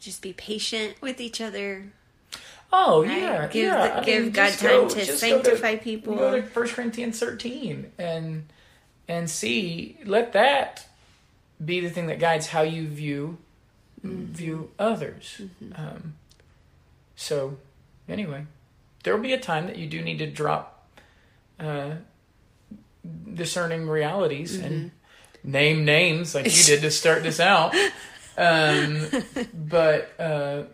[0.00, 1.84] just be patient with each other.
[2.72, 3.18] Oh Right?
[3.20, 4.00] yeah, Give yeah.
[4.00, 6.16] the- give mean, God time go- to sanctify people.
[6.16, 8.46] Go to First Corinthians thirteen and
[9.08, 9.98] and see.
[10.04, 10.86] Let that
[11.64, 13.38] be the thing that guides how you view
[14.04, 14.32] Mm-hmm.
[14.34, 15.40] view others.
[15.74, 16.14] Um,
[17.16, 17.56] so
[18.08, 18.46] anyway,
[19.06, 20.84] there will be a time that you do need to drop
[21.60, 21.92] uh,
[23.32, 24.90] discerning realities and
[25.46, 25.50] Mm-hmm.
[25.52, 27.74] name names like you did to start this out.
[28.38, 29.06] Um,
[29.54, 30.64] but uh,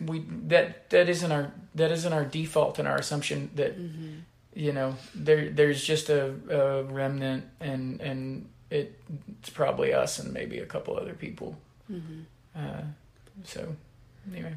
[0.00, 4.18] we that that isn't our that isn't our default and our assumption that Mm-hmm.
[4.54, 9.00] you know there there's just a, a remnant and and it,
[9.40, 11.56] it's probably us and maybe a couple other people.
[11.90, 12.20] Mm-hmm.
[12.54, 12.82] Uh,
[13.42, 13.74] so
[14.32, 14.54] anyway,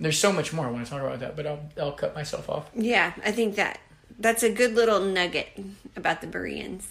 [0.00, 2.48] there's so much more I want to talk about that, but I'll I'll cut myself
[2.48, 2.68] off.
[2.74, 3.78] Yeah, I think that
[4.18, 5.48] that's a good little nugget
[5.96, 6.86] about the Bereans.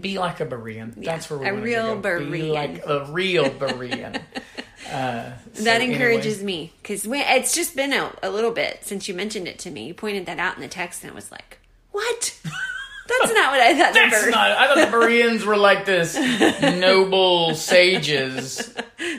[0.00, 0.94] Be like a Berean.
[0.96, 2.30] Yeah, That's where we a real to go.
[2.30, 4.18] Be like a real Berean.
[4.90, 5.92] uh, so that anyway.
[5.92, 9.70] encourages me because it's just been a, a little bit since you mentioned it to
[9.70, 9.86] me.
[9.86, 11.58] You pointed that out in the text, and I was like,
[11.92, 12.40] "What?
[12.44, 14.50] That's not what I thought." the That's Bere- not.
[14.52, 16.16] I thought the Bereans were like this
[16.62, 18.74] noble sages.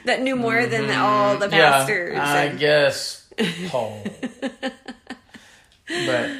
[0.05, 2.15] that knew more than all the Mm-hmm.
[2.15, 2.23] Yeah.
[2.23, 3.24] I and- guess
[3.67, 4.03] Paul.
[5.87, 6.31] but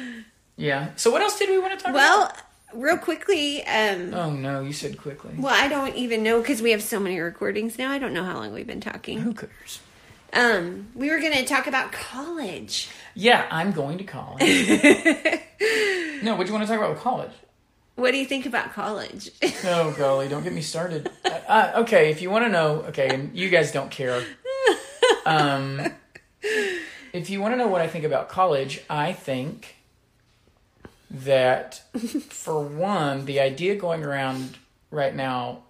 [0.56, 0.90] yeah.
[0.96, 1.94] So what else did we want to talk about?
[1.94, 2.32] well,
[2.74, 3.64] real quickly.
[3.66, 5.34] Um, Oh no, you said quickly.
[5.38, 7.90] Well, I don't even know because we have so many recordings now.
[7.90, 9.20] I don't know how long we've been talking.
[9.20, 9.80] Who cares?
[10.32, 12.88] Um, we were going to talk about college.
[13.14, 14.40] Yeah, I'm going to college.
[16.22, 17.30] no, what do you want to talk about with college?
[17.94, 19.30] What do you think about college?
[19.64, 21.08] Oh golly, don't get me started.
[21.24, 24.22] Uh, uh, okay, if you want to know, okay, and you guys don't care.
[25.24, 25.80] Um,
[27.12, 29.76] if you want to know what I think about college, I think
[31.10, 31.82] that
[32.30, 34.56] for one, the idea going around
[34.90, 35.62] right now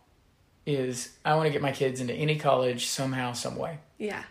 [0.64, 3.78] is I want to get my kids into any college somehow, some way.
[3.98, 4.24] yeah,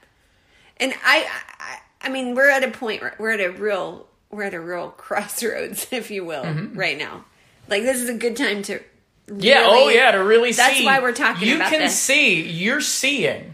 [0.78, 1.26] and I,
[1.60, 3.02] I, I mean, we're at a point.
[3.18, 6.78] We're at a real we're at a real crossroads, if you will, Mm-hmm.
[6.78, 7.24] right now.
[7.70, 8.80] Like this is a good time to
[9.34, 9.64] Yeah.
[9.66, 10.12] oh, yeah.
[10.12, 10.86] To really That's see.
[10.86, 11.98] why we're talking You can this.
[11.98, 12.42] see.
[12.44, 13.54] You're seeing.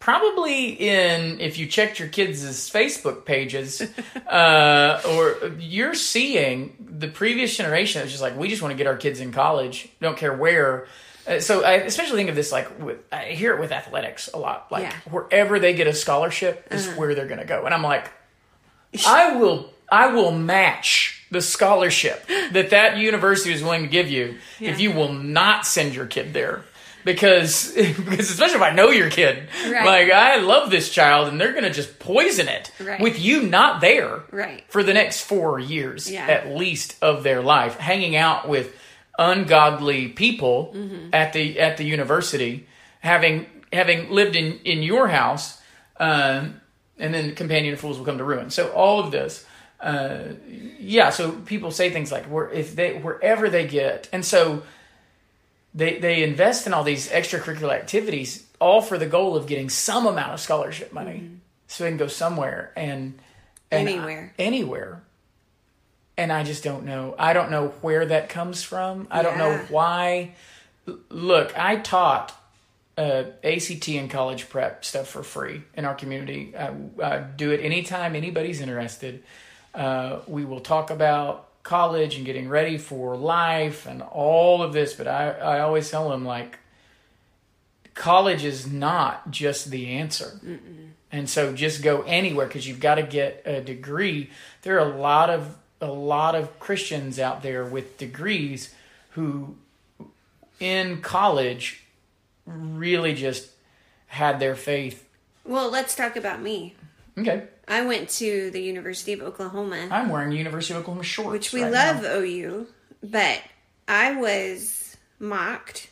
[0.00, 3.82] Probably in if you checked your kids' Facebook pages,
[4.28, 8.86] uh, or you're seeing the previous generation that's just like we just want to get
[8.86, 10.86] our kids in college, don't care where.
[11.26, 14.38] Uh, so I especially think of this like with I hear it with athletics a
[14.38, 14.70] lot.
[14.70, 14.88] Like Yeah.
[14.90, 15.10] Uh-huh.
[15.10, 18.10] wherever they get a scholarship is where they're going to go, and I'm like,
[19.04, 24.38] I will I will match the scholarship that that university is willing to give you
[24.60, 26.64] if you will not send your kid there.
[27.04, 29.84] Because, because especially if I know your kid, Right.
[29.86, 33.00] like I love this child, and they're gonna just poison it Right.
[33.00, 34.64] with you not there Right.
[34.68, 36.26] for the next four years Yeah.
[36.26, 38.74] at least of their life, hanging out with
[39.18, 41.08] ungodly people Mm-hmm.
[41.12, 42.66] at the at the university,
[43.00, 45.60] having having lived in in your house,
[45.98, 46.60] um,
[46.98, 48.50] and then companion of fools will come to ruin.
[48.50, 49.44] So all of this,
[49.80, 50.18] uh,
[50.78, 51.10] yeah.
[51.10, 54.62] So people say things like, "Where if they wherever they get," and so
[55.78, 60.06] they they invest in all these extracurricular activities, all for the goal of getting some
[60.06, 61.30] amount of scholarship money,
[61.68, 63.18] so they can go somewhere and,
[63.70, 64.34] and Anywhere.
[64.38, 65.02] anywhere.
[66.16, 67.14] And I just don't know.
[67.16, 69.06] I don't know where that comes from.
[69.08, 70.34] I don't know why.
[71.10, 72.34] Look, I taught
[72.96, 76.54] uh, ACT and college prep stuff for free in our community.
[76.56, 79.22] I, I do it anytime anybody's interested.
[79.72, 84.94] Uh, we will talk about college and getting ready for life and all of this,
[84.94, 86.58] but I, I always tell them, like,
[87.94, 90.40] college is not just the answer.
[91.12, 94.30] And so just go anywhere because you've got to get a degree.
[94.62, 98.74] There are a lot of a lot of Christians out there with degrees
[99.10, 99.56] who
[100.58, 101.84] in college
[102.46, 103.50] really just
[104.06, 105.08] had their faith.
[105.44, 106.74] Well, let's talk about me.
[107.16, 107.44] Okay.
[107.68, 111.30] I went to the University of Oklahoma, I'm wearing University of Oklahoma shorts.
[111.30, 112.18] which we right love now.
[112.18, 112.66] OU,
[113.02, 113.42] but
[113.86, 115.90] I was mocked.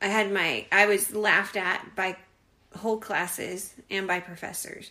[0.00, 2.16] I had my I was laughed at by
[2.76, 4.90] whole classes and by professors.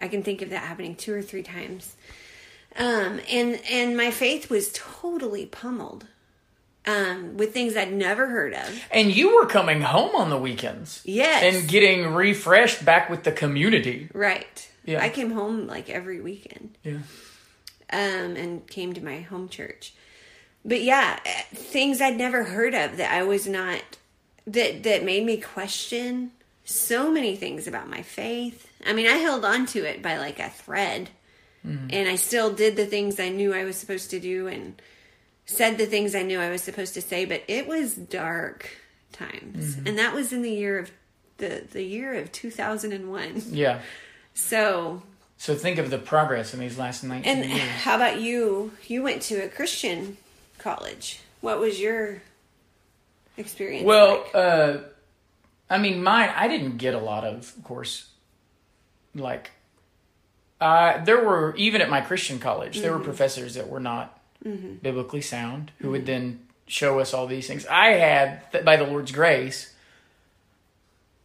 [0.00, 1.94] I can think of that happening two or three times.
[2.76, 6.06] Um, and and my faith was totally pummeled
[6.86, 8.84] um, with things I'd never heard of.
[8.90, 11.00] And you were coming home on the weekends.
[11.04, 11.54] Yes.
[11.54, 14.08] And getting refreshed back with the community.
[14.12, 14.68] Right.
[14.84, 15.02] Yeah.
[15.02, 16.76] I came home like every weekend.
[16.82, 16.98] Yeah.
[17.92, 19.94] um, and came to my home church.
[20.64, 21.18] But yeah,
[21.54, 23.82] things I'd never heard of that I was not
[24.46, 26.32] that that made me question
[26.64, 28.68] so many things about my faith.
[28.86, 31.10] I mean, I held on to it by like a thread,
[31.64, 34.80] and I still did the things I knew I was supposed to do and
[35.52, 37.24] said the things I knew I was supposed to say.
[37.24, 38.68] But it was dark
[39.12, 40.90] times, and that was in the year of
[41.38, 43.42] the the year of two thousand and one.
[43.50, 43.80] Yeah.
[44.34, 45.02] So
[45.36, 47.60] So think of the progress in these last 19 and years.
[47.82, 48.72] how about you?
[48.86, 50.16] You went to a Christian
[50.58, 51.20] college.
[51.42, 52.22] What was your
[53.36, 53.84] experience?
[53.84, 54.34] Well, like?
[54.34, 54.78] uh,
[55.68, 58.08] I mean, mine, I didn't get a lot of, of course,
[59.14, 59.50] like,
[60.60, 62.98] uh, there were, even at my Christian college, there Mm-hmm.
[63.00, 67.66] were professors that were not biblically sound who would then show us all these things.
[67.66, 69.74] I had, by the Lord's grace,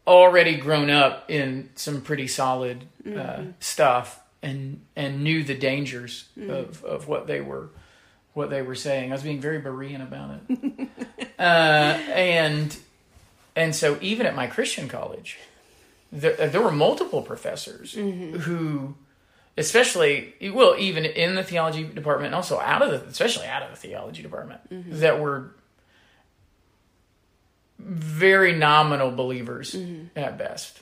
[0.05, 3.51] already grown up in some pretty solid uh, Mm-hmm.
[3.61, 6.49] stuff and and knew the dangers Mm-hmm.
[6.49, 7.69] of, of what they were
[8.33, 9.11] what they were saying.
[9.11, 10.89] I was being very Berean about it.
[11.39, 12.77] uh, and
[13.55, 15.39] and so even at my Christian college,
[16.11, 18.93] there, there were multiple professors who,
[19.57, 23.71] especially well, even in the theology department, and also out of the, especially out of
[23.71, 24.61] the theology department,
[24.99, 25.51] that were
[27.79, 29.75] very nominal believers
[30.15, 30.79] at best.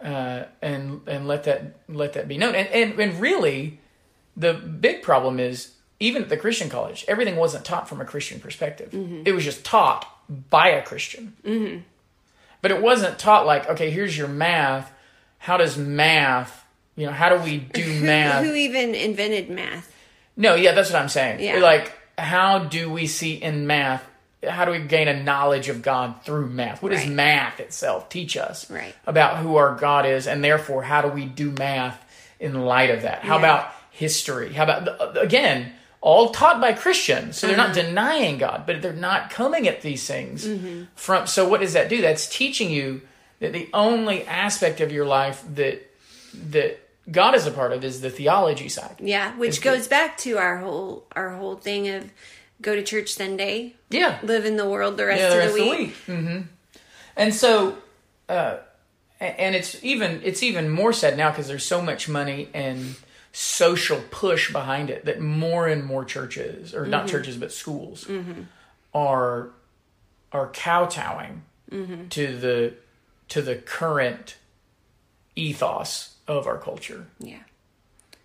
[0.00, 2.54] Uh, and and let that let that be known.
[2.54, 3.80] And, and and really,
[4.36, 8.38] the big problem is even at the Christian college, everything wasn't taught from a Christian
[8.38, 8.94] perspective.
[9.26, 10.06] It was just taught
[10.50, 11.34] by a Christian.
[11.44, 11.80] Mm-hmm.
[12.60, 14.92] But it wasn't taught like, okay, here's your math.
[15.38, 16.64] How does math?
[16.98, 18.44] You know, how do we do math?
[18.44, 19.94] who even invented math?
[20.36, 21.40] No, yeah, that's what I'm saying.
[21.40, 21.58] Yeah.
[21.60, 24.04] Like, how do we see in math?
[24.46, 26.82] How do we gain a knowledge of God through math?
[26.82, 28.94] What does math itself teach us Right.
[29.06, 32.04] about who our God is, and therefore, how do we do math
[32.40, 33.20] in light of that?
[33.22, 33.38] How Yeah.
[33.40, 34.52] about history?
[34.52, 37.82] How about again, all taught by Christians, so they're not Uh-huh.
[37.82, 40.82] denying God, but they're not coming at these things Mm-hmm.
[40.96, 41.26] from.
[41.28, 42.00] So, what does that do?
[42.00, 43.02] That's teaching you
[43.40, 45.84] that the only aspect of your life that
[46.50, 46.78] that
[47.10, 48.96] God is a part of is the theology side.
[49.00, 52.10] Yeah, which It's goes back to our whole our whole thing of
[52.60, 55.54] go to church Sunday, Yeah, live in the world the rest, yeah, the of, rest
[55.54, 55.94] the of the week.
[56.08, 56.16] week.
[56.24, 56.40] hmm
[57.16, 57.78] And so,
[58.28, 58.58] uh,
[59.20, 62.96] and it's even it's even more sad now because there's so much money and
[63.32, 68.08] social push behind it that more and more churches, or not churches but schools,
[68.94, 69.50] are
[70.32, 71.42] are kowtowing
[72.10, 72.74] to the
[73.28, 74.36] to the current
[75.36, 77.06] ethos of our culture.
[77.18, 77.40] Yeah.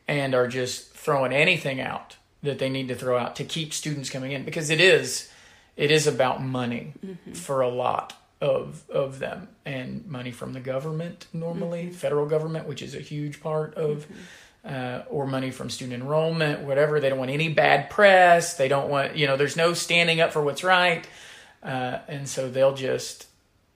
[0.08, 4.10] and are just throwing anything out that they need to throw out to keep students
[4.10, 4.44] coming in.
[4.44, 5.32] Because it is
[5.78, 6.94] it is about money
[7.34, 9.48] for a lot of of them.
[9.66, 14.06] And money from the government normally federal government which is a huge part of
[14.66, 17.00] uh, or money from student enrollment whatever.
[17.00, 18.56] They don't want any bad press.
[18.56, 21.08] They don't want you know there's no standing up for what's right.
[21.64, 23.28] Uh, and so they'll just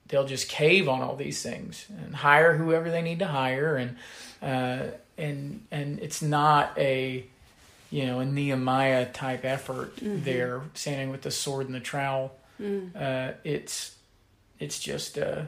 [0.08, 3.76] they'll just cave on all these things and hire whoever they need to hire.
[3.76, 3.96] And
[4.42, 7.24] uh, and and it's not a
[7.90, 12.34] you know a Nehemiah type effort there standing with the sword and the trowel.
[12.96, 13.96] Uh, it's
[14.58, 15.42] it's just uh,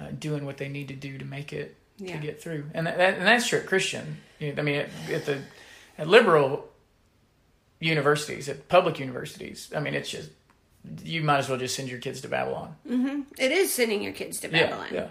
[0.00, 2.14] uh, doing what they need to do to make it Yeah.
[2.16, 2.64] to get through.
[2.74, 4.16] And that, that and that's true at Christian.
[4.40, 5.38] I mean at, at the
[5.98, 6.66] at liberal
[7.78, 10.30] universities at public universities I mean it's just
[11.04, 12.74] you might as well just send your kids to Babylon
[13.38, 14.86] It is sending your kids to Babylon.
[14.92, 15.08] yeah, yeah.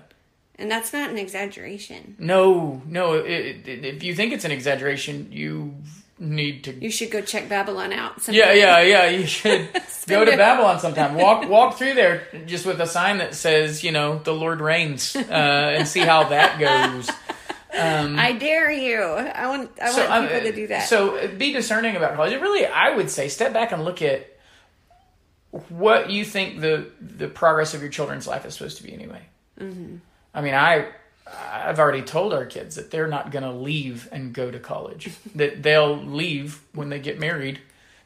[0.57, 2.15] And that's not an exaggeration.
[2.19, 3.13] No, no.
[3.13, 5.75] It, it, if you think it's an exaggeration, you
[6.17, 6.73] need to.
[6.73, 8.15] You should go check Babylon out.
[8.17, 8.57] Yeah, sometime.
[8.57, 9.05] yeah, yeah.
[9.09, 9.69] You should
[10.07, 10.35] go to.
[10.35, 11.15] Babylon sometime.
[11.15, 15.15] Walk, walk through there just with a sign that says, you know, the Lord reigns,
[15.15, 17.09] uh, and see how that goes.
[17.71, 19.01] I dare you.
[19.01, 19.79] I want.
[19.81, 20.89] I want um, people to do that.
[20.89, 22.33] So be discerning about college.
[22.41, 24.38] Really, I would say, step back and look at
[25.51, 29.21] what you think the the progress of your children's life is supposed to be anyway.
[29.59, 29.97] Mm-hmm.
[30.33, 30.87] I mean, I
[31.51, 35.09] I've already told our kids that they're not going to leave and go to college.
[35.35, 37.59] that they'll leave when they get married.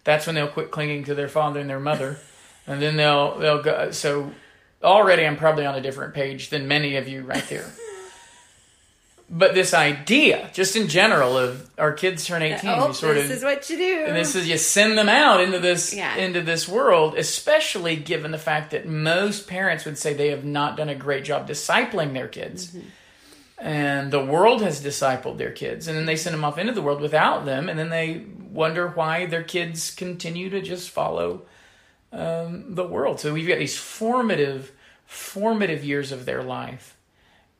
[0.04, 2.18] That's when they'll quit clinging to their father and their mother,
[2.68, 3.92] and then they'll they'll go.
[3.92, 4.32] So
[4.82, 7.72] already, I'm probably on a different page than many of you right there.
[9.36, 13.24] But this idea, just in general, of our kids turn 18, oh, you sort this
[13.24, 14.06] of this is what you do.
[14.06, 16.16] and this is you send them out into this Yeah.
[16.18, 20.78] into this world, especially given the fact that most parents would say they have not
[20.78, 22.68] done a great job discipling their kids.
[22.68, 22.88] Mm-hmm.
[23.58, 26.82] And the world has discipled their kids, and then they send them off into the
[26.82, 31.44] world without them, and then they wonder why their kids continue to just follow
[32.12, 33.20] um, the world.
[33.20, 34.72] So we've got these formative,
[35.06, 36.93] formative years of their life,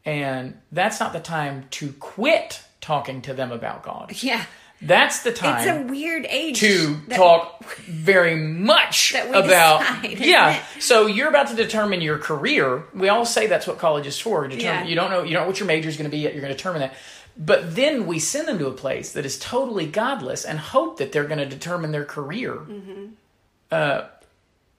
[0.06, 4.12] and that's not the time to quit talking to them about God.
[4.24, 4.44] yeah.
[4.82, 10.20] That's the time It's a weird age to talk very much That we about decide,
[10.20, 14.20] yeah so you're about to determine your career we all say that's what college is
[14.20, 14.84] for determine, Yeah.
[14.84, 16.42] you don't know you don't know what your major is going to be yet you're
[16.42, 16.96] going to determine that
[17.38, 21.14] but then we send them to a place that is totally godless and hope that
[21.14, 22.60] they're going to determine their career
[23.72, 24.02] uh,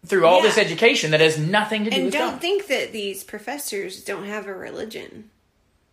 [0.04, 0.60] through all this Mm-hmm.
[0.66, 2.40] Education that has nothing to do And with don't God.
[2.40, 5.30] think that these professors don't have a religion.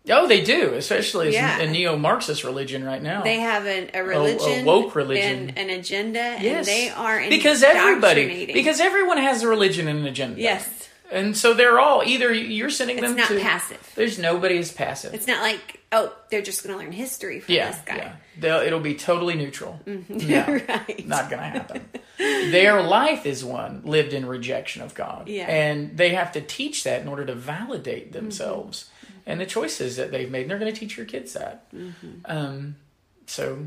[0.09, 1.59] oh they do especially Yeah.
[1.59, 5.49] a neo-marxist religion right now They have a, religion a religion, woke religion.
[5.55, 6.57] and an agenda, Yes.
[6.57, 11.35] and they are because everybody because everyone has a religion and an agenda yes, and
[11.37, 13.91] so they're all either you're sending it's them not to passive.
[13.95, 17.53] there's nobody is passive It's not like oh, they're just going to learn history from
[17.55, 17.95] yeah this guy.
[17.97, 21.05] yeah They'll, it'll be totally neutral no, right.
[21.07, 21.85] not gonna happen
[22.17, 25.47] their life is one lived in rejection of god Yeah.
[25.49, 28.13] and they have to teach that in order to validate Mm-hmm.
[28.19, 28.89] themselves
[29.25, 32.07] and the choices that they've made and they're going to teach your kids that Mm-hmm.
[32.25, 32.75] um,
[33.27, 33.65] so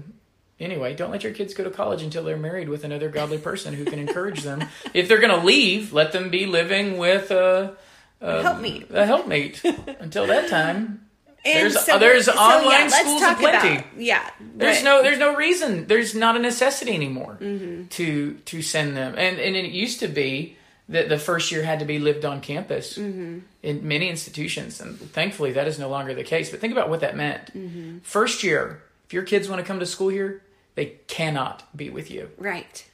[0.58, 3.74] anyway don't let your kids go to college until they're married with another godly person
[3.74, 4.64] who can encourage them
[4.94, 7.76] if they're going to leave let them be living with a,
[8.20, 8.84] a Help me.
[8.90, 9.62] a helpmate
[10.00, 11.00] until that time
[11.46, 13.74] And There's- so there's we're- online yeah, schools aplenty.
[13.74, 17.86] About, yeah, there's what- no there's no reason there's not a necessity anymore Mm-hmm.
[17.88, 20.56] to to send them and and it used to be
[20.88, 23.38] that the first year had to be lived on campus Mm-hmm.
[23.62, 27.00] in many institutions and thankfully that is no longer the case but think about what
[27.00, 27.98] that meant Mm-hmm.
[28.02, 30.40] first year if your kids want to come to school here
[30.76, 32.86] they cannot be with you right.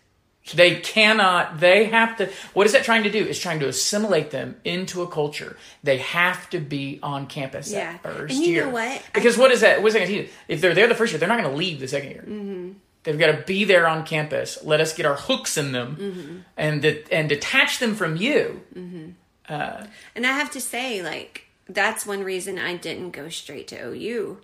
[0.55, 4.31] They cannot they have to what is that trying to do it's trying to assimilate
[4.31, 7.99] them into a culture they have to be on campus Yeah.
[8.03, 9.03] that first And you year know what?
[9.13, 10.35] because what is that what's that going to teach you?
[10.49, 12.73] if they're there the first year they're not going to leave the second year Mm-hmm.
[13.05, 16.37] they've got to be there on campus let us get our hooks in them Mm-hmm.
[16.57, 18.63] and de- and detach them from you
[19.49, 24.39] And I have to say, like, that's one reason I didn't go straight to OU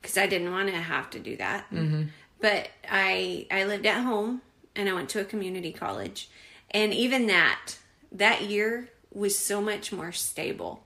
[0.00, 1.70] because I didn't want to have to do that.
[1.72, 2.04] Mm-hmm.
[2.40, 4.40] But I I lived at home
[4.76, 6.28] and I went to a community college,
[6.70, 7.76] and even that
[8.12, 10.82] that year was so much more stable.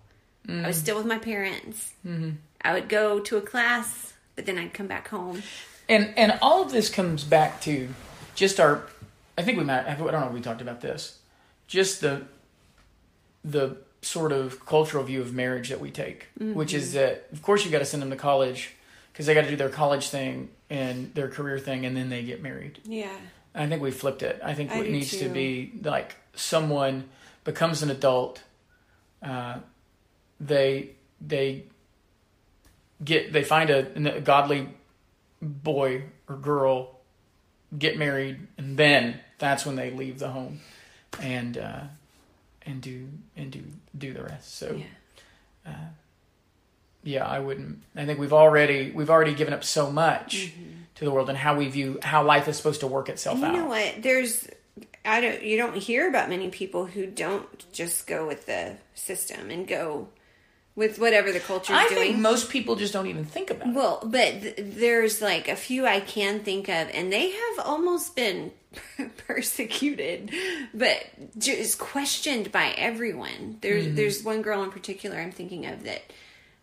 [0.49, 1.93] I was still with my parents.
[2.07, 2.31] Mm-hmm.
[2.63, 5.43] I would go to a class, but then I'd come back home.
[5.91, 7.89] and and all of this comes back to
[8.35, 8.85] just our
[9.37, 11.19] i think we might i don't know if we talked about this
[11.67, 12.23] just the
[13.45, 17.65] the sort of cultural view of marriage that we take which is that of course
[17.65, 18.75] you got to send them to college
[19.13, 22.23] because they got to do their college thing and their career thing, and then they
[22.23, 22.79] get married.
[22.85, 23.17] Yeah.
[23.55, 24.41] I think we flipped it.
[24.45, 27.09] I think I it needs to be like someone
[27.45, 28.43] becomes an adult.
[29.23, 29.59] Uh,
[30.41, 30.91] they
[31.21, 31.65] they
[33.05, 34.69] get they find a, a godly
[35.43, 36.99] boy or girl,
[37.77, 40.61] get married, and then that's when they leave the home,
[41.21, 41.81] and uh,
[42.65, 43.63] and do and do
[43.97, 44.57] do the rest.
[44.57, 44.81] So
[45.67, 45.75] Yeah.
[47.03, 47.83] yeah, I wouldn't.
[47.97, 50.53] I think we've already we've already given up so much
[50.99, 53.45] to the world and how we view how life is supposed to work itself You
[53.47, 53.55] out.
[53.55, 54.03] You know what?
[54.03, 54.49] There's
[55.05, 59.51] I don't you don't hear about many people who don't just go with the system
[59.51, 60.09] and go
[60.77, 62.01] with whatever the culture is I doing.
[62.13, 63.75] think most people just don't even think about it.
[63.75, 68.15] Well, but th- there's like a few I can think of, and they have almost
[68.15, 68.53] been
[69.27, 70.31] persecuted,
[70.75, 71.05] but
[71.39, 73.59] just questioned by everyone.
[73.61, 73.95] There's Mm-hmm.
[73.97, 76.03] there's one girl in particular I'm thinking of that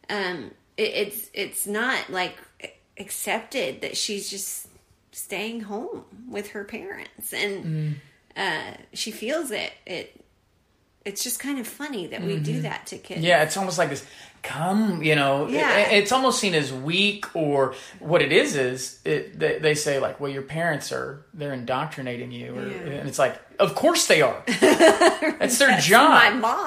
[0.09, 2.35] um, it, it's it's not like
[2.97, 4.67] accepted that she's just
[5.11, 7.95] staying home with her parents, and Mm.
[8.35, 9.71] uh, she feels it.
[9.85, 10.24] It
[11.05, 13.19] it's just kind of funny that we do that to kids.
[13.19, 13.27] Mm-hmm.
[13.27, 14.05] Yeah, it's almost like this.
[14.41, 15.77] Come, you know, Yeah.
[15.79, 19.99] it- it's almost seen as weak, or what it is is it, they, they say
[19.99, 22.75] like, well, your parents are they're indoctrinating you, or, Yeah.
[22.99, 24.43] and it's like, of course they are.
[25.39, 26.09] That's their job.
[26.11, 26.65] my mom.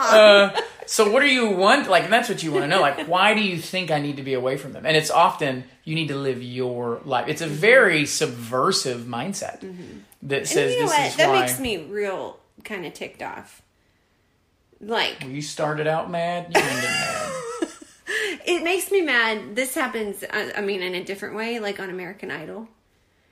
[0.57, 1.89] Uh, so what do you want?
[1.89, 2.81] Like, and that's what you want to know.
[2.81, 4.85] Like, why do you think I need to be away from them?
[4.87, 7.29] And it's often you need to live your life.
[7.29, 10.35] It's a very subversive mindset that Mm-hmm.
[10.35, 11.07] And says you know this what?
[11.09, 11.41] is That why.
[11.43, 13.63] makes me real kind of ticked off.
[14.81, 17.33] Like you started out mad, you ended mad.
[18.47, 19.57] it makes me mad.
[19.57, 20.23] This happens.
[20.23, 22.69] uh, I mean, in a different way, like on American Idol.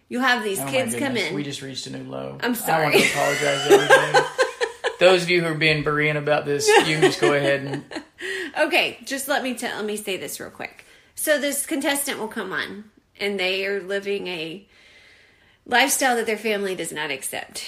[0.08, 1.34] You have these Oh kids come in.
[1.34, 2.38] We just reached a new low.
[2.40, 2.86] I'm sorry.
[2.86, 4.26] I want to apologize, everybody.
[5.00, 7.84] Those of you who are being Berean about this, you can just go ahead and
[8.58, 9.76] Okay, just let me tell.
[9.76, 10.84] Let me say this real quick.
[11.14, 12.84] So this contestant will come on,
[13.20, 14.66] and they are living a
[15.66, 17.64] lifestyle that their family does not accept.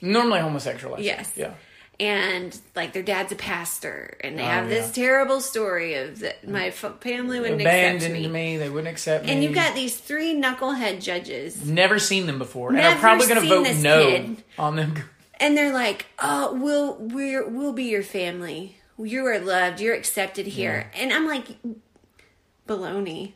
[0.00, 0.94] normally homosexual.
[0.94, 1.16] lifestyle.
[1.16, 1.32] Yes.
[1.36, 1.54] Yeah.
[2.00, 6.46] And like their dad's a pastor and they Oh, have this terrible story of that
[6.48, 8.28] my f- family wouldn't accept me.
[8.28, 8.56] me.
[8.56, 9.32] They wouldn't accept me.
[9.32, 13.26] and you've got these three knucklehead judges never seen them before, and Never I'm probably
[13.26, 14.44] going to vote no kid.
[14.58, 14.94] on them.
[15.40, 20.46] and they're like oh we'll we're we'll be your family you are loved you're accepted
[20.46, 21.46] here and i'm like
[22.66, 23.32] baloney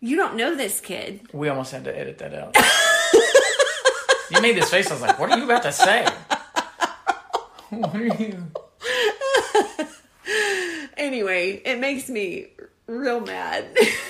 [0.00, 2.56] you don't know this kid We almost had to edit that out.
[4.30, 4.90] you made this face.
[4.90, 6.06] I was like, "What are you about to say?"
[7.72, 8.44] What are you?
[10.96, 12.46] anyway it makes me
[12.86, 13.64] real mad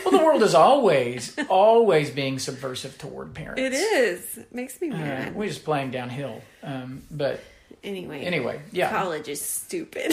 [0.05, 3.61] Well, the world is always, always being subversive toward parents.
[3.61, 6.43] it is it makes me Uh, mad we're just playing downhill.
[6.63, 7.41] Um, but
[7.85, 8.91] anyway anyway, yeah.
[8.91, 10.13] college is stupid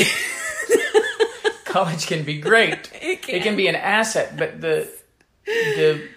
[1.66, 2.92] college can be great.
[3.02, 3.36] It can.
[3.36, 4.88] It can be an asset, but the
[5.46, 6.08] the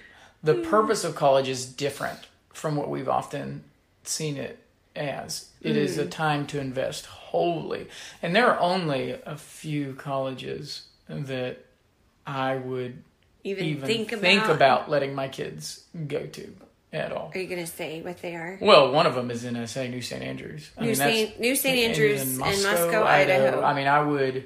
[0.43, 2.19] the purpose of college is different
[2.53, 3.65] from what we've often
[4.05, 4.59] seen it
[4.97, 5.49] as.
[5.61, 6.03] It is Mm.
[6.03, 7.89] a time to invest wholly,
[8.23, 11.59] and there are only a few colleges that
[12.27, 13.03] I would
[13.45, 16.55] even, even think think, about, about letting my kids go to
[16.93, 17.31] at all.
[17.35, 18.59] Are you going to say what they are?
[18.61, 20.23] Well, one of them is in SA New St.
[20.23, 20.71] Andrews.
[20.77, 21.79] I New mean, Saint- New St.
[21.79, 23.63] in- Andrews in Moscow, Idaho.
[23.63, 24.45] I mean, I would,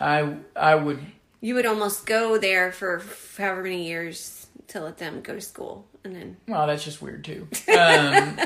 [0.00, 1.00] I I would
[1.40, 3.02] You would almost go there for
[3.36, 7.24] however many years to let them go to school, and then Well, that's just weird
[7.24, 7.48] too.
[7.76, 8.38] Um,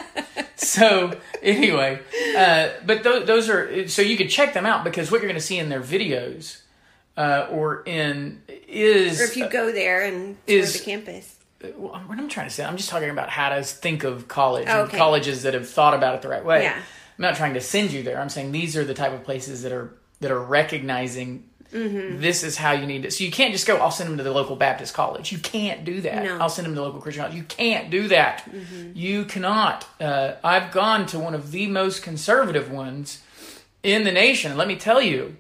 [0.69, 2.01] so anyway,
[2.37, 5.41] uh, but th- those are so you could check them out because what you're going
[5.41, 6.61] to see in their videos
[7.17, 11.37] uh, or in is or if you go there and tour is- the campus.
[11.77, 12.65] well, what I'm trying to say.
[12.65, 14.97] I'm just talking about how to think of college and Okay.
[14.99, 16.63] colleges that have thought about it the right way.
[16.63, 16.75] Yeah.
[16.77, 18.21] I'm not trying to send you there.
[18.21, 21.48] I'm saying these are the type of places that are that are recognizing.
[21.73, 22.21] Mm-hmm.
[22.21, 23.13] This is how you need it.
[23.13, 23.77] So you can't just go.
[23.77, 25.33] I'll send them to the local Baptist college.
[25.33, 26.25] You can't do that.
[26.25, 26.39] No.
[26.39, 27.37] I'll send them to the local Christian college.
[27.37, 28.51] You can't do that.
[28.51, 28.93] Mm-hmm.
[28.95, 29.87] You cannot.
[30.01, 33.23] Uh, I've gone to one of the most conservative ones
[33.83, 34.57] in the nation.
[34.57, 35.37] Let me tell you,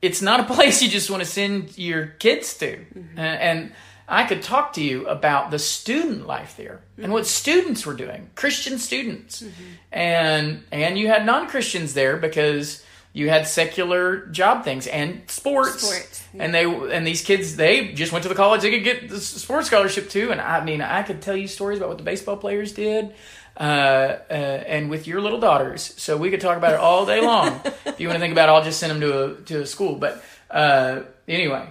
[0.00, 2.84] it's not a place you just want to send your kids to.
[3.16, 3.72] Uh, and
[4.10, 8.30] I could talk to you about the student life there and what students were doing,
[8.34, 9.44] Christian students,
[9.92, 15.82] and and you had non Christians there because you had secular job things and sports,
[15.82, 16.44] Sports, yeah.
[16.44, 19.20] and they and these kids they just went to the college they could get the
[19.20, 20.30] sports scholarship too.
[20.30, 23.14] And I mean, I could tell you stories about what the baseball players did.
[23.56, 27.20] Uh, uh, and with your little daughters, so we could talk about it all day
[27.20, 27.60] long.
[27.84, 29.66] if you want to think about it, I'll just send them to a to a
[29.66, 29.96] school.
[29.96, 31.68] But uh, anyway,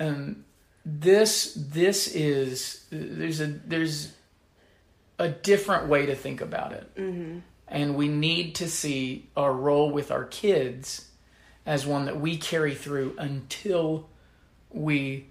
[0.00, 0.44] um,
[0.86, 4.12] this this is there's a there's
[5.18, 6.90] a different way to think about it
[7.68, 11.08] and we need to see our role with our kids
[11.64, 14.08] as one that we carry through until
[14.70, 15.26] we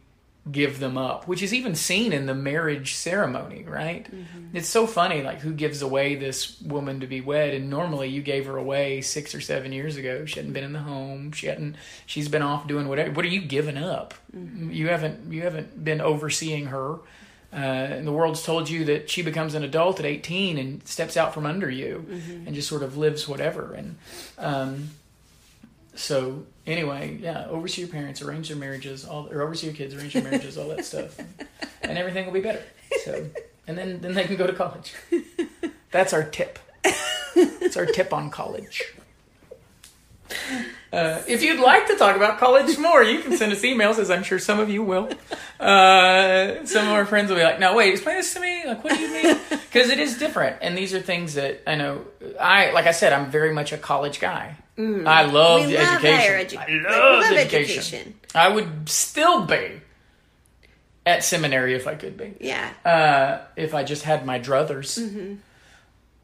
[0.51, 4.05] give them up, which is even seen in the marriage ceremony, right?
[4.05, 4.55] Mm-hmm.
[4.55, 8.21] It's so funny, like who gives away this woman to be wed, and normally you
[8.21, 10.25] gave her away six or seven years ago.
[10.25, 11.31] She hadn't been in the home.
[11.31, 11.77] She hadn't.
[12.05, 13.11] She's been off doing whatever.
[13.11, 14.13] What are you giving up?
[14.35, 14.71] Mm-hmm.
[14.71, 15.33] You haven't.
[15.33, 16.99] You haven't been overseeing her.
[17.55, 21.15] Uh, and the world's told you that she becomes an adult at 18 and steps
[21.15, 22.05] out from under you
[22.45, 23.73] and just sort of lives whatever.
[23.73, 23.95] And
[24.37, 24.89] um,
[25.95, 30.13] so anyway, yeah, oversee your parents, arrange their marriages, all or oversee your kids, arrange
[30.13, 31.17] their marriages, all that stuff,
[31.81, 32.61] and everything will be better.
[33.05, 33.29] So,
[33.67, 34.93] and then then they can go to college.
[35.91, 36.59] That's our tip.
[37.37, 38.93] It's our tip on college.
[40.93, 44.09] Uh, if you'd like to talk about college more, you can send us emails, as
[44.09, 45.09] I'm sure some of you will.
[45.59, 48.63] Uh, some of our friends will be like, "No, wait, explain this to me.
[48.65, 51.75] Like, what do you mean?" Because it is different, and these are things that I
[51.75, 52.05] know.
[52.39, 54.55] I like I said, I'm very much a college guy.
[54.77, 56.17] I love We the love education.
[56.17, 57.77] higher edu- I we love, love education.
[57.79, 58.13] education.
[58.33, 59.81] I would still be
[61.05, 62.69] at seminary if I could be Yeah.
[62.83, 65.37] uh, if I just had my druthers.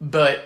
[0.02, 0.44] But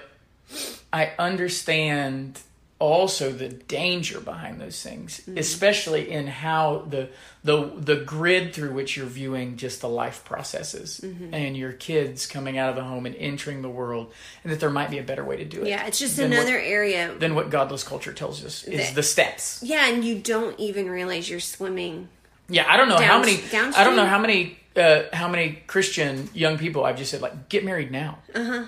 [0.93, 2.39] I understand
[2.77, 7.07] also the danger behind those things, especially in how the
[7.43, 10.99] the the grid through which you're viewing just the life processes
[11.31, 14.11] and your kids coming out of the home and entering the world,
[14.43, 15.69] and that there might be a better way to do it.
[15.69, 17.13] Yeah, it's just than what- another area.
[17.17, 19.61] than what godless culture tells us is That- the steps.
[19.63, 22.09] Yeah, and you don't even realize you're swimming.
[22.49, 23.37] Yeah, I don't know how many.
[23.37, 23.73] downstream?
[23.75, 24.59] I don't know how many.
[24.75, 28.17] Uh, how many Christian young people I've just said like get married now.
[28.35, 28.65] Uh-huh.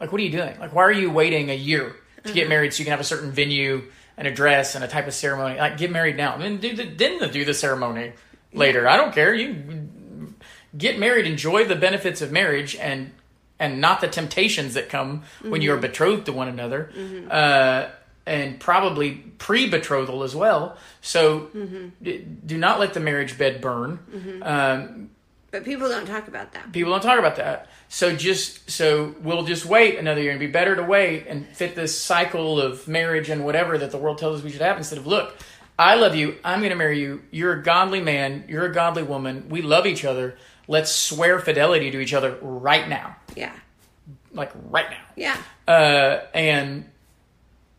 [0.00, 0.58] Like, what are you doing?
[0.58, 1.94] Like, why are you waiting a year
[2.24, 3.82] to get married so you can have a certain venue
[4.16, 5.58] and a dress and a type of ceremony?
[5.58, 6.36] Like, get married now.
[6.36, 8.12] Then do the then do the ceremony
[8.52, 8.88] later.
[8.88, 9.34] I don't care.
[9.34, 10.34] You
[10.76, 13.12] get married, enjoy the benefits of marriage, and
[13.58, 16.90] and not the temptations that come when you are betrothed to one another.
[17.30, 17.90] Uh,
[18.26, 20.76] and probably pre-betrothal as well.
[21.00, 21.50] So
[22.02, 23.98] d- do not let the marriage bed burn.
[24.42, 25.10] Um,
[25.50, 26.72] But people don't talk about that.
[26.72, 27.68] people don't talk about that.
[27.88, 31.74] So just so we'll just wait another year and be better to wait and fit
[31.74, 34.98] this cycle of marriage and whatever that the world tells us we should have instead
[34.98, 35.36] of look,
[35.78, 37.22] I love you, I'm going to marry you.
[37.32, 39.48] You're a godly man, you're a godly woman.
[39.48, 40.36] We love each other.
[40.68, 43.16] Let's swear fidelity to each other right now.
[43.34, 43.52] Yeah.
[44.32, 45.04] Like right now.
[45.16, 45.36] Yeah.
[45.66, 46.84] Uh, and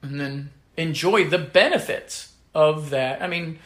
[0.01, 3.21] and then enjoy the benefits of that.
[3.21, 3.59] I mean,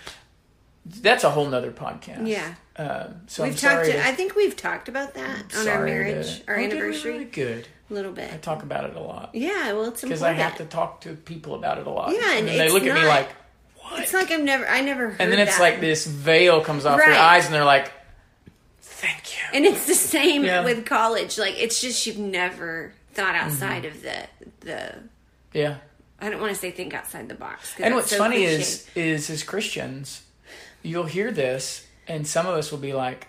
[0.86, 2.28] that's a whole nother podcast.
[2.28, 2.54] Yeah.
[2.78, 5.86] Um, so We've I'm sorry sorry to, I think we've talked about that on our
[5.86, 7.68] marriage, to- our anniversary, really good.
[7.90, 8.34] a little bit.
[8.34, 11.14] I talk about it a lot Yeah, well, it's because I have to talk to
[11.14, 12.12] people about it a lot.
[12.12, 13.30] Yeah, and then they look at me like,
[13.80, 15.62] "What?" It's like I've never, I never heard and then it's that.
[15.64, 17.92] like this veil comes off their eyes, and they're like,
[18.82, 20.64] "Thank you." And it's the same Yeah.
[20.64, 21.38] with college.
[21.38, 23.46] Like it's just you've never thought Mm-hmm.
[23.48, 24.28] outside of the
[24.62, 24.96] the.
[25.54, 25.78] yeah.
[26.20, 27.74] I don't want to say think outside the box.
[27.80, 28.56] And what's so funny cliche.
[28.56, 30.24] is, is as Christians,
[30.82, 33.28] you'll hear this, and some of us will be like,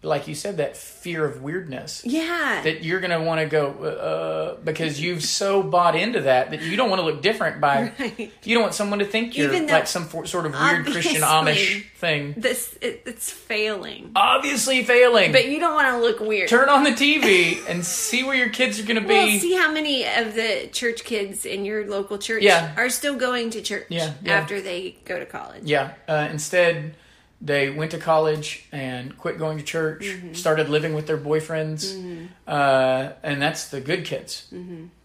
[0.00, 2.02] like you said, that fear of weirdness.
[2.04, 6.52] yeah, that you're going to want to go uh, because you've so bought into that
[6.52, 8.32] that you don't want to look different by Right.
[8.44, 11.20] you don't want someone to think you're though like some for, sort of weird Christian
[11.22, 12.34] Amish thing.
[12.36, 15.32] this it, it's failing, Obviously failing.
[15.32, 16.48] but you don't want to look weird.
[16.48, 19.40] Turn on the TV and see where your kids are going to well, be.
[19.40, 22.72] see how many of the church kids in your local church Yeah.
[22.76, 24.34] are still going to church Yeah, yeah.
[24.34, 25.64] after they go to college.
[25.64, 25.94] yeah.
[26.06, 26.94] Uh, instead,
[27.40, 30.04] they went to college and quit going to church.
[30.06, 30.32] Mm-hmm.
[30.34, 34.52] Started living with their boyfriends, uh, and that's the good kids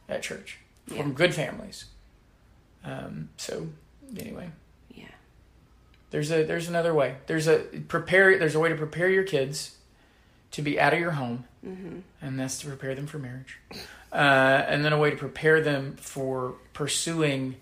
[0.09, 0.95] at church Mm-hmm.
[0.97, 1.01] Yeah.
[1.03, 1.85] from good families.
[2.83, 3.67] Um, so
[4.19, 4.49] anyway.
[4.93, 5.05] Yeah.
[6.11, 7.15] There's a there's another way.
[7.27, 8.37] There's a prepare.
[8.37, 9.77] There's a way to prepare your kids
[10.51, 11.45] to be out of your home,
[12.21, 13.57] and that's to prepare them for marriage,
[14.11, 14.15] uh,
[14.67, 17.55] and then a way to prepare them for pursuing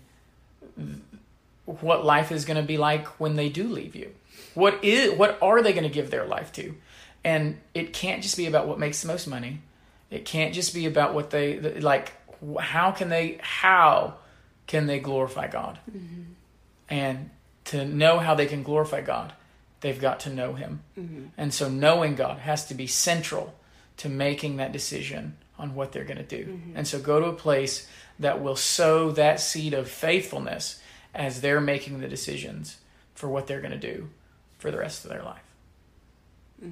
[0.76, 0.98] th-
[1.64, 4.10] what life is going to be like when they do leave you.
[4.54, 6.74] What is what are they going to give their life to?
[7.24, 9.60] And it can't just be about what makes the most money.
[10.10, 12.12] It can't just be about what they like.
[12.58, 13.38] How can they?
[13.40, 14.16] How
[14.66, 15.78] can they glorify God?
[15.90, 16.22] Mm-hmm.
[16.88, 17.30] And
[17.66, 19.32] to know how they can glorify God,
[19.80, 20.82] they've got to know Him.
[20.98, 21.24] Mm-hmm.
[21.36, 23.54] And so knowing God has to be central
[23.98, 26.44] to making that decision on what they're going to do.
[26.44, 26.76] Mm-hmm.
[26.76, 27.86] And so go to a place
[28.18, 30.80] that will sow that seed of faithfulness
[31.14, 32.78] as they're making the decisions
[33.14, 34.08] for what they're going to do
[34.62, 35.42] for the rest of their life.
[36.62, 36.70] Hmm.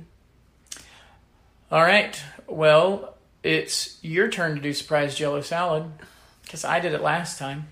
[1.72, 2.18] All right.
[2.46, 5.90] Well, it's your turn to do surprise jello salad
[6.42, 7.66] because I did it last time.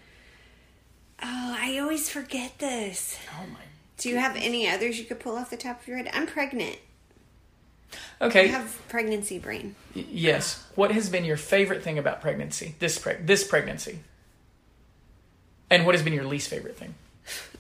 [1.23, 3.17] Oh, I always forget this.
[3.41, 3.61] Oh my.
[3.97, 6.11] Do you have any others you could pull off the top of your head?
[6.13, 6.79] I'm pregnant.
[8.21, 8.49] I Okay.
[8.49, 9.75] have pregnancy brain.
[9.95, 10.65] Y- Yes.
[10.75, 12.75] What has been your favorite thing about pregnancy?
[12.81, 14.01] This preg- this pregnancy.
[15.71, 16.95] And what has been your least favorite thing?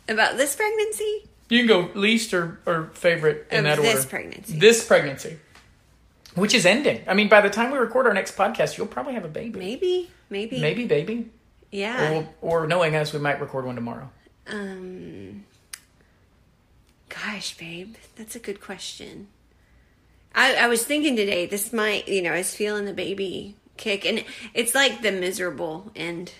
[0.08, 1.28] About this pregnancy?
[1.48, 4.08] You can go least or, or favorite in Of that this order.
[4.08, 4.58] pregnancy.
[4.58, 5.38] This pregnancy,
[6.34, 7.02] which is ending.
[7.06, 9.58] I mean, by the time we record our next podcast, you'll probably have a baby.
[9.58, 11.30] Maybe, maybe, Maybe baby.
[11.70, 12.22] yeah.
[12.42, 14.10] Or, or knowing us, we might record one tomorrow.
[14.46, 15.44] Um,
[17.08, 19.28] gosh, babe, that's a good question.
[20.34, 24.04] I, I was thinking today, this might, you know, I was feeling the baby kick,
[24.04, 24.24] and
[24.54, 26.32] it's like the miserable end.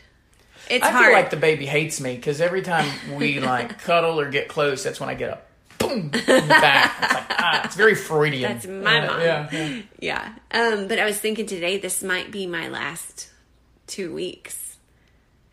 [0.71, 1.05] It's I hard.
[1.07, 4.83] feel like the baby hates me because every time we like cuddle or get close,
[4.85, 5.45] that's when I get up.
[5.79, 6.09] Boom!
[6.09, 6.23] back.
[7.03, 8.53] It's like ah, it's very Freudian.
[8.53, 9.21] That's my Uh, mom.
[9.21, 9.83] Yeah, yeah.
[10.01, 10.33] yeah.
[10.51, 13.31] Um, but I was thinking today, this might be my last
[13.87, 14.77] two weeks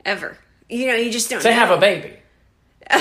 [0.03, 0.37] ever.
[0.67, 1.53] You know, you just don't To know.
[1.55, 2.13] have a baby.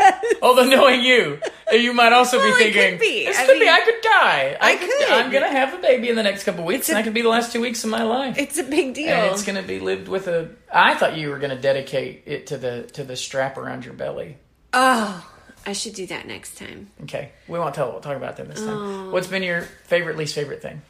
[0.42, 1.38] Although knowing you,
[1.72, 3.24] you might also Well, be thinking, could be.
[3.26, 4.56] this I could be, I could die.
[4.60, 5.08] I, I could, could.
[5.10, 7.28] I'm gonna have a baby in the next couple weeks, and that could be the
[7.28, 8.38] last two weeks of my life.
[8.38, 9.08] It's a big deal.
[9.08, 10.50] and it's gonna be lived with a.
[10.72, 14.36] I thought you were gonna dedicate it to the to the strap around your belly.
[14.72, 15.26] oh,
[15.66, 16.90] I should do that next time.
[17.02, 17.90] Okay, we won't tell.
[17.92, 18.68] We'll talk about that this time.
[18.70, 19.10] Oh.
[19.10, 20.80] What's been your favorite, least favorite thing?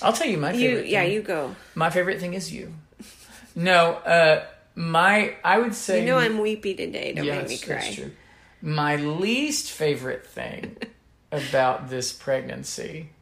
[0.00, 0.86] I'll tell you my You, favorite.
[0.88, 1.12] yeah, thing.
[1.12, 1.56] you go.
[1.74, 2.72] My favorite thing is you.
[3.56, 4.44] No, uh,
[4.78, 7.12] my I would say You know I'm weepy today.
[7.12, 7.74] Don't Yeah, make me cry.
[7.76, 8.10] that's true.
[8.62, 10.76] My least favorite thing
[11.32, 13.10] about this pregnancy.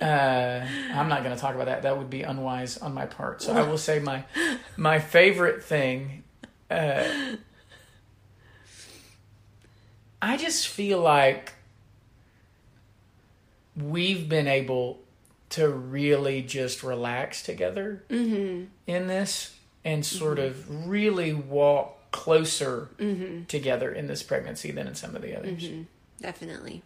[0.00, 1.82] Uh, I'm not going to talk about that.
[1.82, 3.42] That would be unwise on my part.
[3.42, 4.24] So I will say my
[4.78, 6.24] my favorite thing.
[6.70, 7.04] Uh,
[10.22, 11.52] I just feel like
[13.76, 15.00] we've been able
[15.50, 19.54] to really just relax together in this
[19.84, 22.88] and sort of really walk closer
[23.48, 25.68] together in this pregnancy than in some of the others.
[26.20, 26.82] Definitely.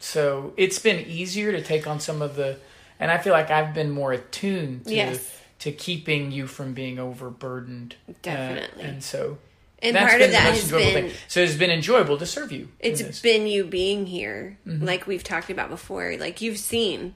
[0.00, 2.56] So it's been easier to take on some of the,
[3.00, 5.36] and I feel like I've been more attuned to Yes.
[5.60, 7.96] to keeping you from being overburdened.
[8.08, 8.84] Uh, Definitely.
[8.84, 9.38] and so
[9.82, 11.12] And that's part of that has been thing.
[11.26, 12.68] So it's been enjoyable to serve you.
[12.78, 14.84] It's been you being here, Mm-hmm.
[14.84, 16.16] like we've talked about before.
[16.16, 17.14] Like you've seen,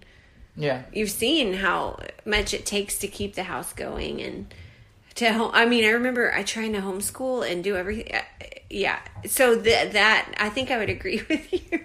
[0.57, 0.83] yeah.
[0.93, 4.53] you've seen how much it takes to keep the house going and
[5.17, 5.51] to home.
[5.55, 8.15] I mean, I remember I trying to homeschool and do everything.
[8.15, 8.23] uh,
[8.71, 11.85] Yeah, so that that I think I would agree with you.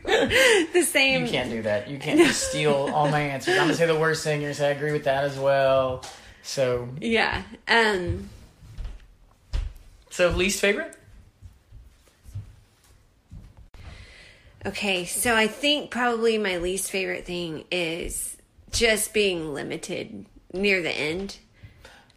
[0.73, 1.25] the same.
[1.25, 1.89] You can't do that.
[1.89, 3.55] You can't just steal all my answers.
[3.57, 4.41] I'm gonna say the worst thing.
[4.41, 6.03] You're gonna say I agree with that as well.
[6.43, 7.43] So, Yeah.
[7.67, 8.29] Um.
[10.09, 10.93] so least favorite?
[14.65, 18.35] Okay, so I think probably my least favorite thing is
[18.71, 21.37] just being limited near the end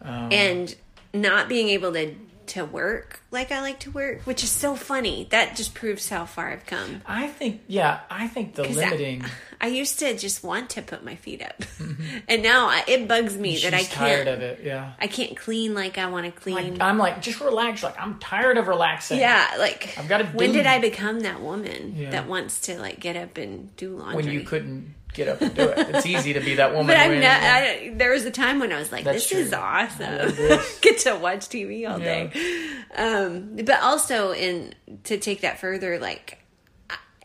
[0.03, 0.75] Um, and
[1.13, 2.15] not being able to
[2.51, 5.29] to work like I like to work, which is so funny.
[5.31, 7.01] That just proves how far I've come.
[7.07, 9.25] I think, yeah, I think the limiting.
[9.61, 12.19] I, used to just want to put my feet up, mm-hmm.
[12.29, 13.91] and now I, it bugs me She's that I can't.
[13.93, 14.63] Tired of it.
[14.65, 14.95] Yeah.
[14.99, 16.57] I can't clean like I want to clean.
[16.57, 17.85] Like, I'm like, just relax.
[17.85, 19.21] Like, I'm tired of relaxing.
[19.21, 22.11] yeah, like I've gotta When do- did I become that woman Yeah.
[22.11, 24.17] that wants to like get up and do laundry?
[24.25, 25.79] When you couldn't get up and do it.
[25.95, 26.87] It's easy to be that woman.
[26.89, 27.41] But I'm not.
[27.43, 30.35] I, there was a time when I was like, That's "This is awesome!
[30.37, 30.79] This.
[30.83, 32.27] Get to watch TV all Yeah.
[32.29, 36.39] day." Um, but also, in to take that further, like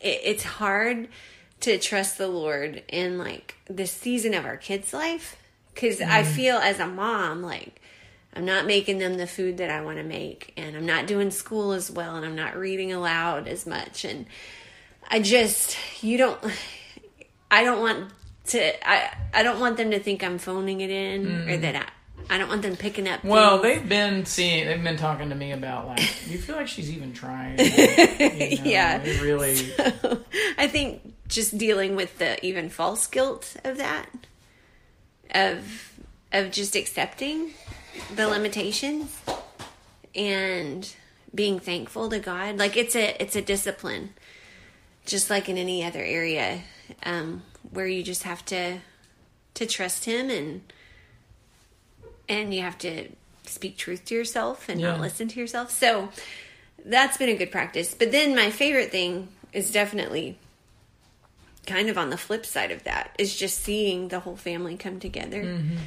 [0.02, 1.08] it, it's hard
[1.62, 5.36] to trust the Lord in like this season of our kids' life
[5.74, 6.26] because I Mm.
[6.26, 7.82] feel as a mom like.
[8.38, 11.32] I'm not making them the food that I want to make, and I'm not doing
[11.32, 14.26] school as well, and I'm not reading aloud as much, and
[15.08, 16.38] I just you don't
[17.52, 18.10] I don't want
[18.48, 21.86] to I I don't want them to think I'm phoning it in or that I
[22.34, 23.30] I don't want them picking up Mm.
[23.30, 23.80] Well, things.
[23.82, 24.66] they've been seeing.
[24.66, 25.98] They've been talking to me about like.
[26.26, 27.60] Do you feel like she's even trying?
[27.60, 29.04] You know, Yeah.
[29.22, 29.74] Really.
[30.58, 34.08] I think just dealing with the even false guilt of that
[35.36, 35.92] of
[36.32, 37.52] of just accepting
[38.16, 39.16] the limitations
[40.16, 40.96] and
[41.34, 42.58] being thankful to God.
[42.58, 44.14] Like it's a it's a discipline.
[45.06, 46.62] Just like in any other area
[47.04, 48.80] um where you just have to
[49.54, 50.62] to trust him and
[52.28, 53.10] and you have to
[53.46, 54.92] speak truth to yourself and Yeah.
[54.92, 55.70] not listen to yourself.
[55.72, 56.10] So
[56.84, 57.94] that's been a good practice.
[57.94, 60.38] But then my favorite thing is definitely
[61.68, 65.00] kind of on the flip side of that is just seeing the whole family come
[65.00, 65.44] together.
[65.44, 65.78] Mm-hmm.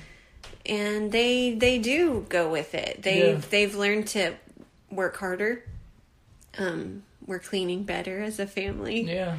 [0.67, 3.03] And they they do go with it.
[3.03, 3.49] They've Yeah.
[3.51, 4.35] they've learned to
[4.91, 5.65] work harder.
[6.57, 9.03] Um we're cleaning better as a family.
[9.03, 9.37] Yeah.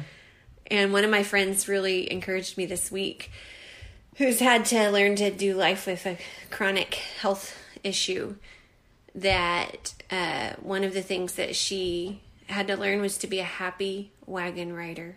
[0.70, 3.30] And one of my friends really encouraged me this week,
[4.16, 6.16] who's had to learn to do life with a
[6.50, 8.36] chronic health issue,
[9.14, 13.44] that uh, one of the things that she had to learn was to be a
[13.44, 15.16] happy wagon rider,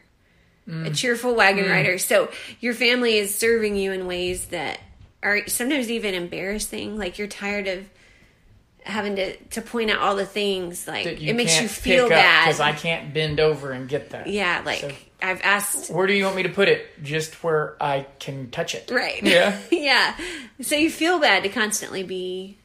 [0.68, 1.98] a cheerful wagon rider.
[1.98, 2.32] So
[2.62, 4.80] your family is serving you in ways that
[5.22, 6.98] are sometimes even embarrassing.
[6.98, 7.90] Like you're tired of
[8.84, 12.46] having to to point out all the things like it makes you feel bad.
[12.46, 14.28] because I can't bend over and get that.
[14.28, 14.92] yeah, like So-
[15.24, 16.86] I've asked Where do you want me to put it?
[17.04, 18.92] Just where I can touch it.
[18.92, 19.24] right.
[19.24, 19.58] Yeah.
[19.72, 20.16] yeah.
[20.62, 22.58] So you feel bad to constantly be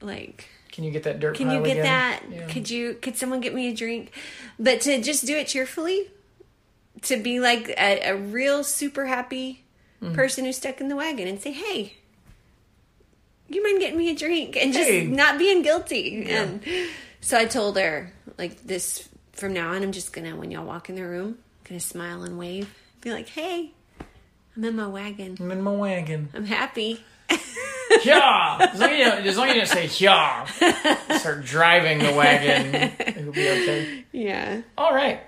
[0.00, 1.36] like Can you get that dirt?
[1.36, 1.82] Can you get again?
[1.84, 2.20] that?
[2.30, 2.46] Yeah.
[2.48, 2.94] Could you?
[3.00, 4.12] Could someone get me a drink?
[4.58, 6.08] But to just do it cheerfully,
[7.02, 9.64] to be like a, a real super happy
[10.00, 10.14] Mm.
[10.14, 11.94] person who's stuck in the wagon and say, "Hey,
[13.48, 15.06] you mind getting me a drink?" and just Hey.
[15.06, 16.24] not being guilty.
[16.26, 16.42] Yeah.
[16.42, 16.64] And
[17.20, 19.82] so I told her like this from now on.
[19.82, 21.38] I'm just gonna when y'all walk in the room,
[21.68, 23.72] gonna smile and wave, be like, "Hey,
[24.56, 25.36] I'm in my wagon.
[25.40, 26.30] I'm in my wagon.
[26.34, 27.04] I'm happy."
[28.04, 28.58] Yeah.
[28.72, 30.44] As long as you don't, as long as you don't say yeah.
[31.18, 32.92] Start driving the wagon.
[33.00, 34.04] It'll be okay.
[34.12, 34.62] Yeah.
[34.76, 35.20] All right.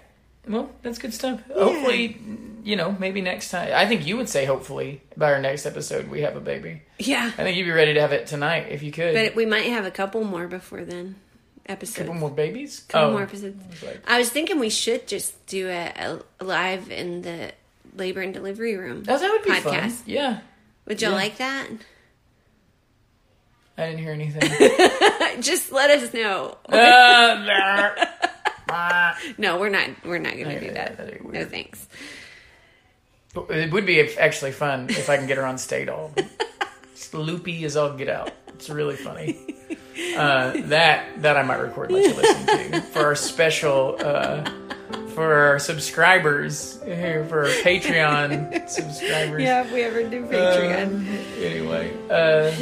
[0.46, 1.42] Well, that's good stuff.
[1.52, 2.20] Hopefully,
[2.64, 3.70] you know, maybe next time.
[3.74, 6.82] I think you would say hopefully by our next episode we have a baby.
[6.98, 7.32] Yeah.
[7.36, 9.14] I think you'd be ready to have it tonight if you could.
[9.14, 11.16] But we might have a couple more before then.
[11.66, 11.98] Episodes.
[11.98, 12.80] couple more babies.
[12.88, 13.62] Couple oh, more episodes.
[13.64, 17.52] I was like, I was thinking we should just do a, a live in the
[17.96, 19.04] labor and delivery room.
[19.08, 19.74] oh, that would be fun.
[19.74, 20.02] Podcast.
[20.06, 20.40] Yeah.
[20.86, 21.16] Would y'all yeah.
[21.16, 21.68] like that?
[23.78, 24.42] I didn't hear anything.
[25.42, 26.58] Just let us know.
[26.68, 27.94] uh.
[29.38, 29.88] No, we're not.
[30.04, 30.96] We're not going to do that.
[30.96, 31.88] that'd No thanks.
[33.34, 36.10] It would be actually fun if I can get her on Stadol.
[37.12, 38.32] Loopy as all get out.
[38.48, 39.56] It's really funny.
[40.16, 44.44] Uh, that that I might record let you listen to for our special uh,
[45.14, 49.42] for our subscribers here for our Patreon subscribers.
[49.42, 51.06] Yeah, if we ever do Um,
[51.38, 52.52] anyway, uh,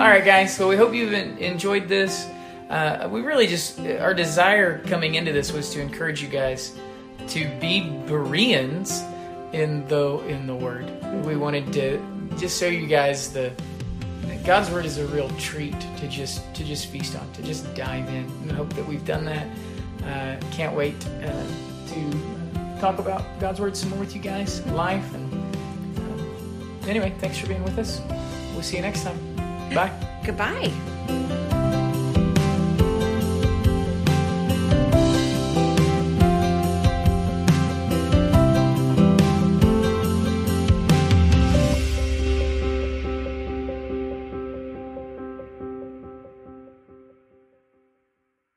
[0.00, 0.56] all right, guys.
[0.56, 2.26] So we hope you've enjoyed this.
[2.70, 6.76] Uh, we really just our desire coming into this was to encourage you guys
[7.28, 9.02] to be Bereans
[9.52, 10.90] in the in the Word.
[11.24, 12.00] We wanted to
[12.38, 13.52] just show you guys the
[14.44, 18.08] God's Word is a real treat to just to just feast on, to just dive
[18.08, 18.24] in.
[18.42, 19.46] And I hope that we've done that.
[20.04, 21.46] Uh, can't wait uh,
[21.88, 25.44] to talk about God's Word some more with you guys, life and
[26.86, 28.00] Anyway, thanks for being with us.
[28.52, 29.18] We'll see you next time.
[29.74, 29.90] Bye.
[30.24, 31.43] Goodbye.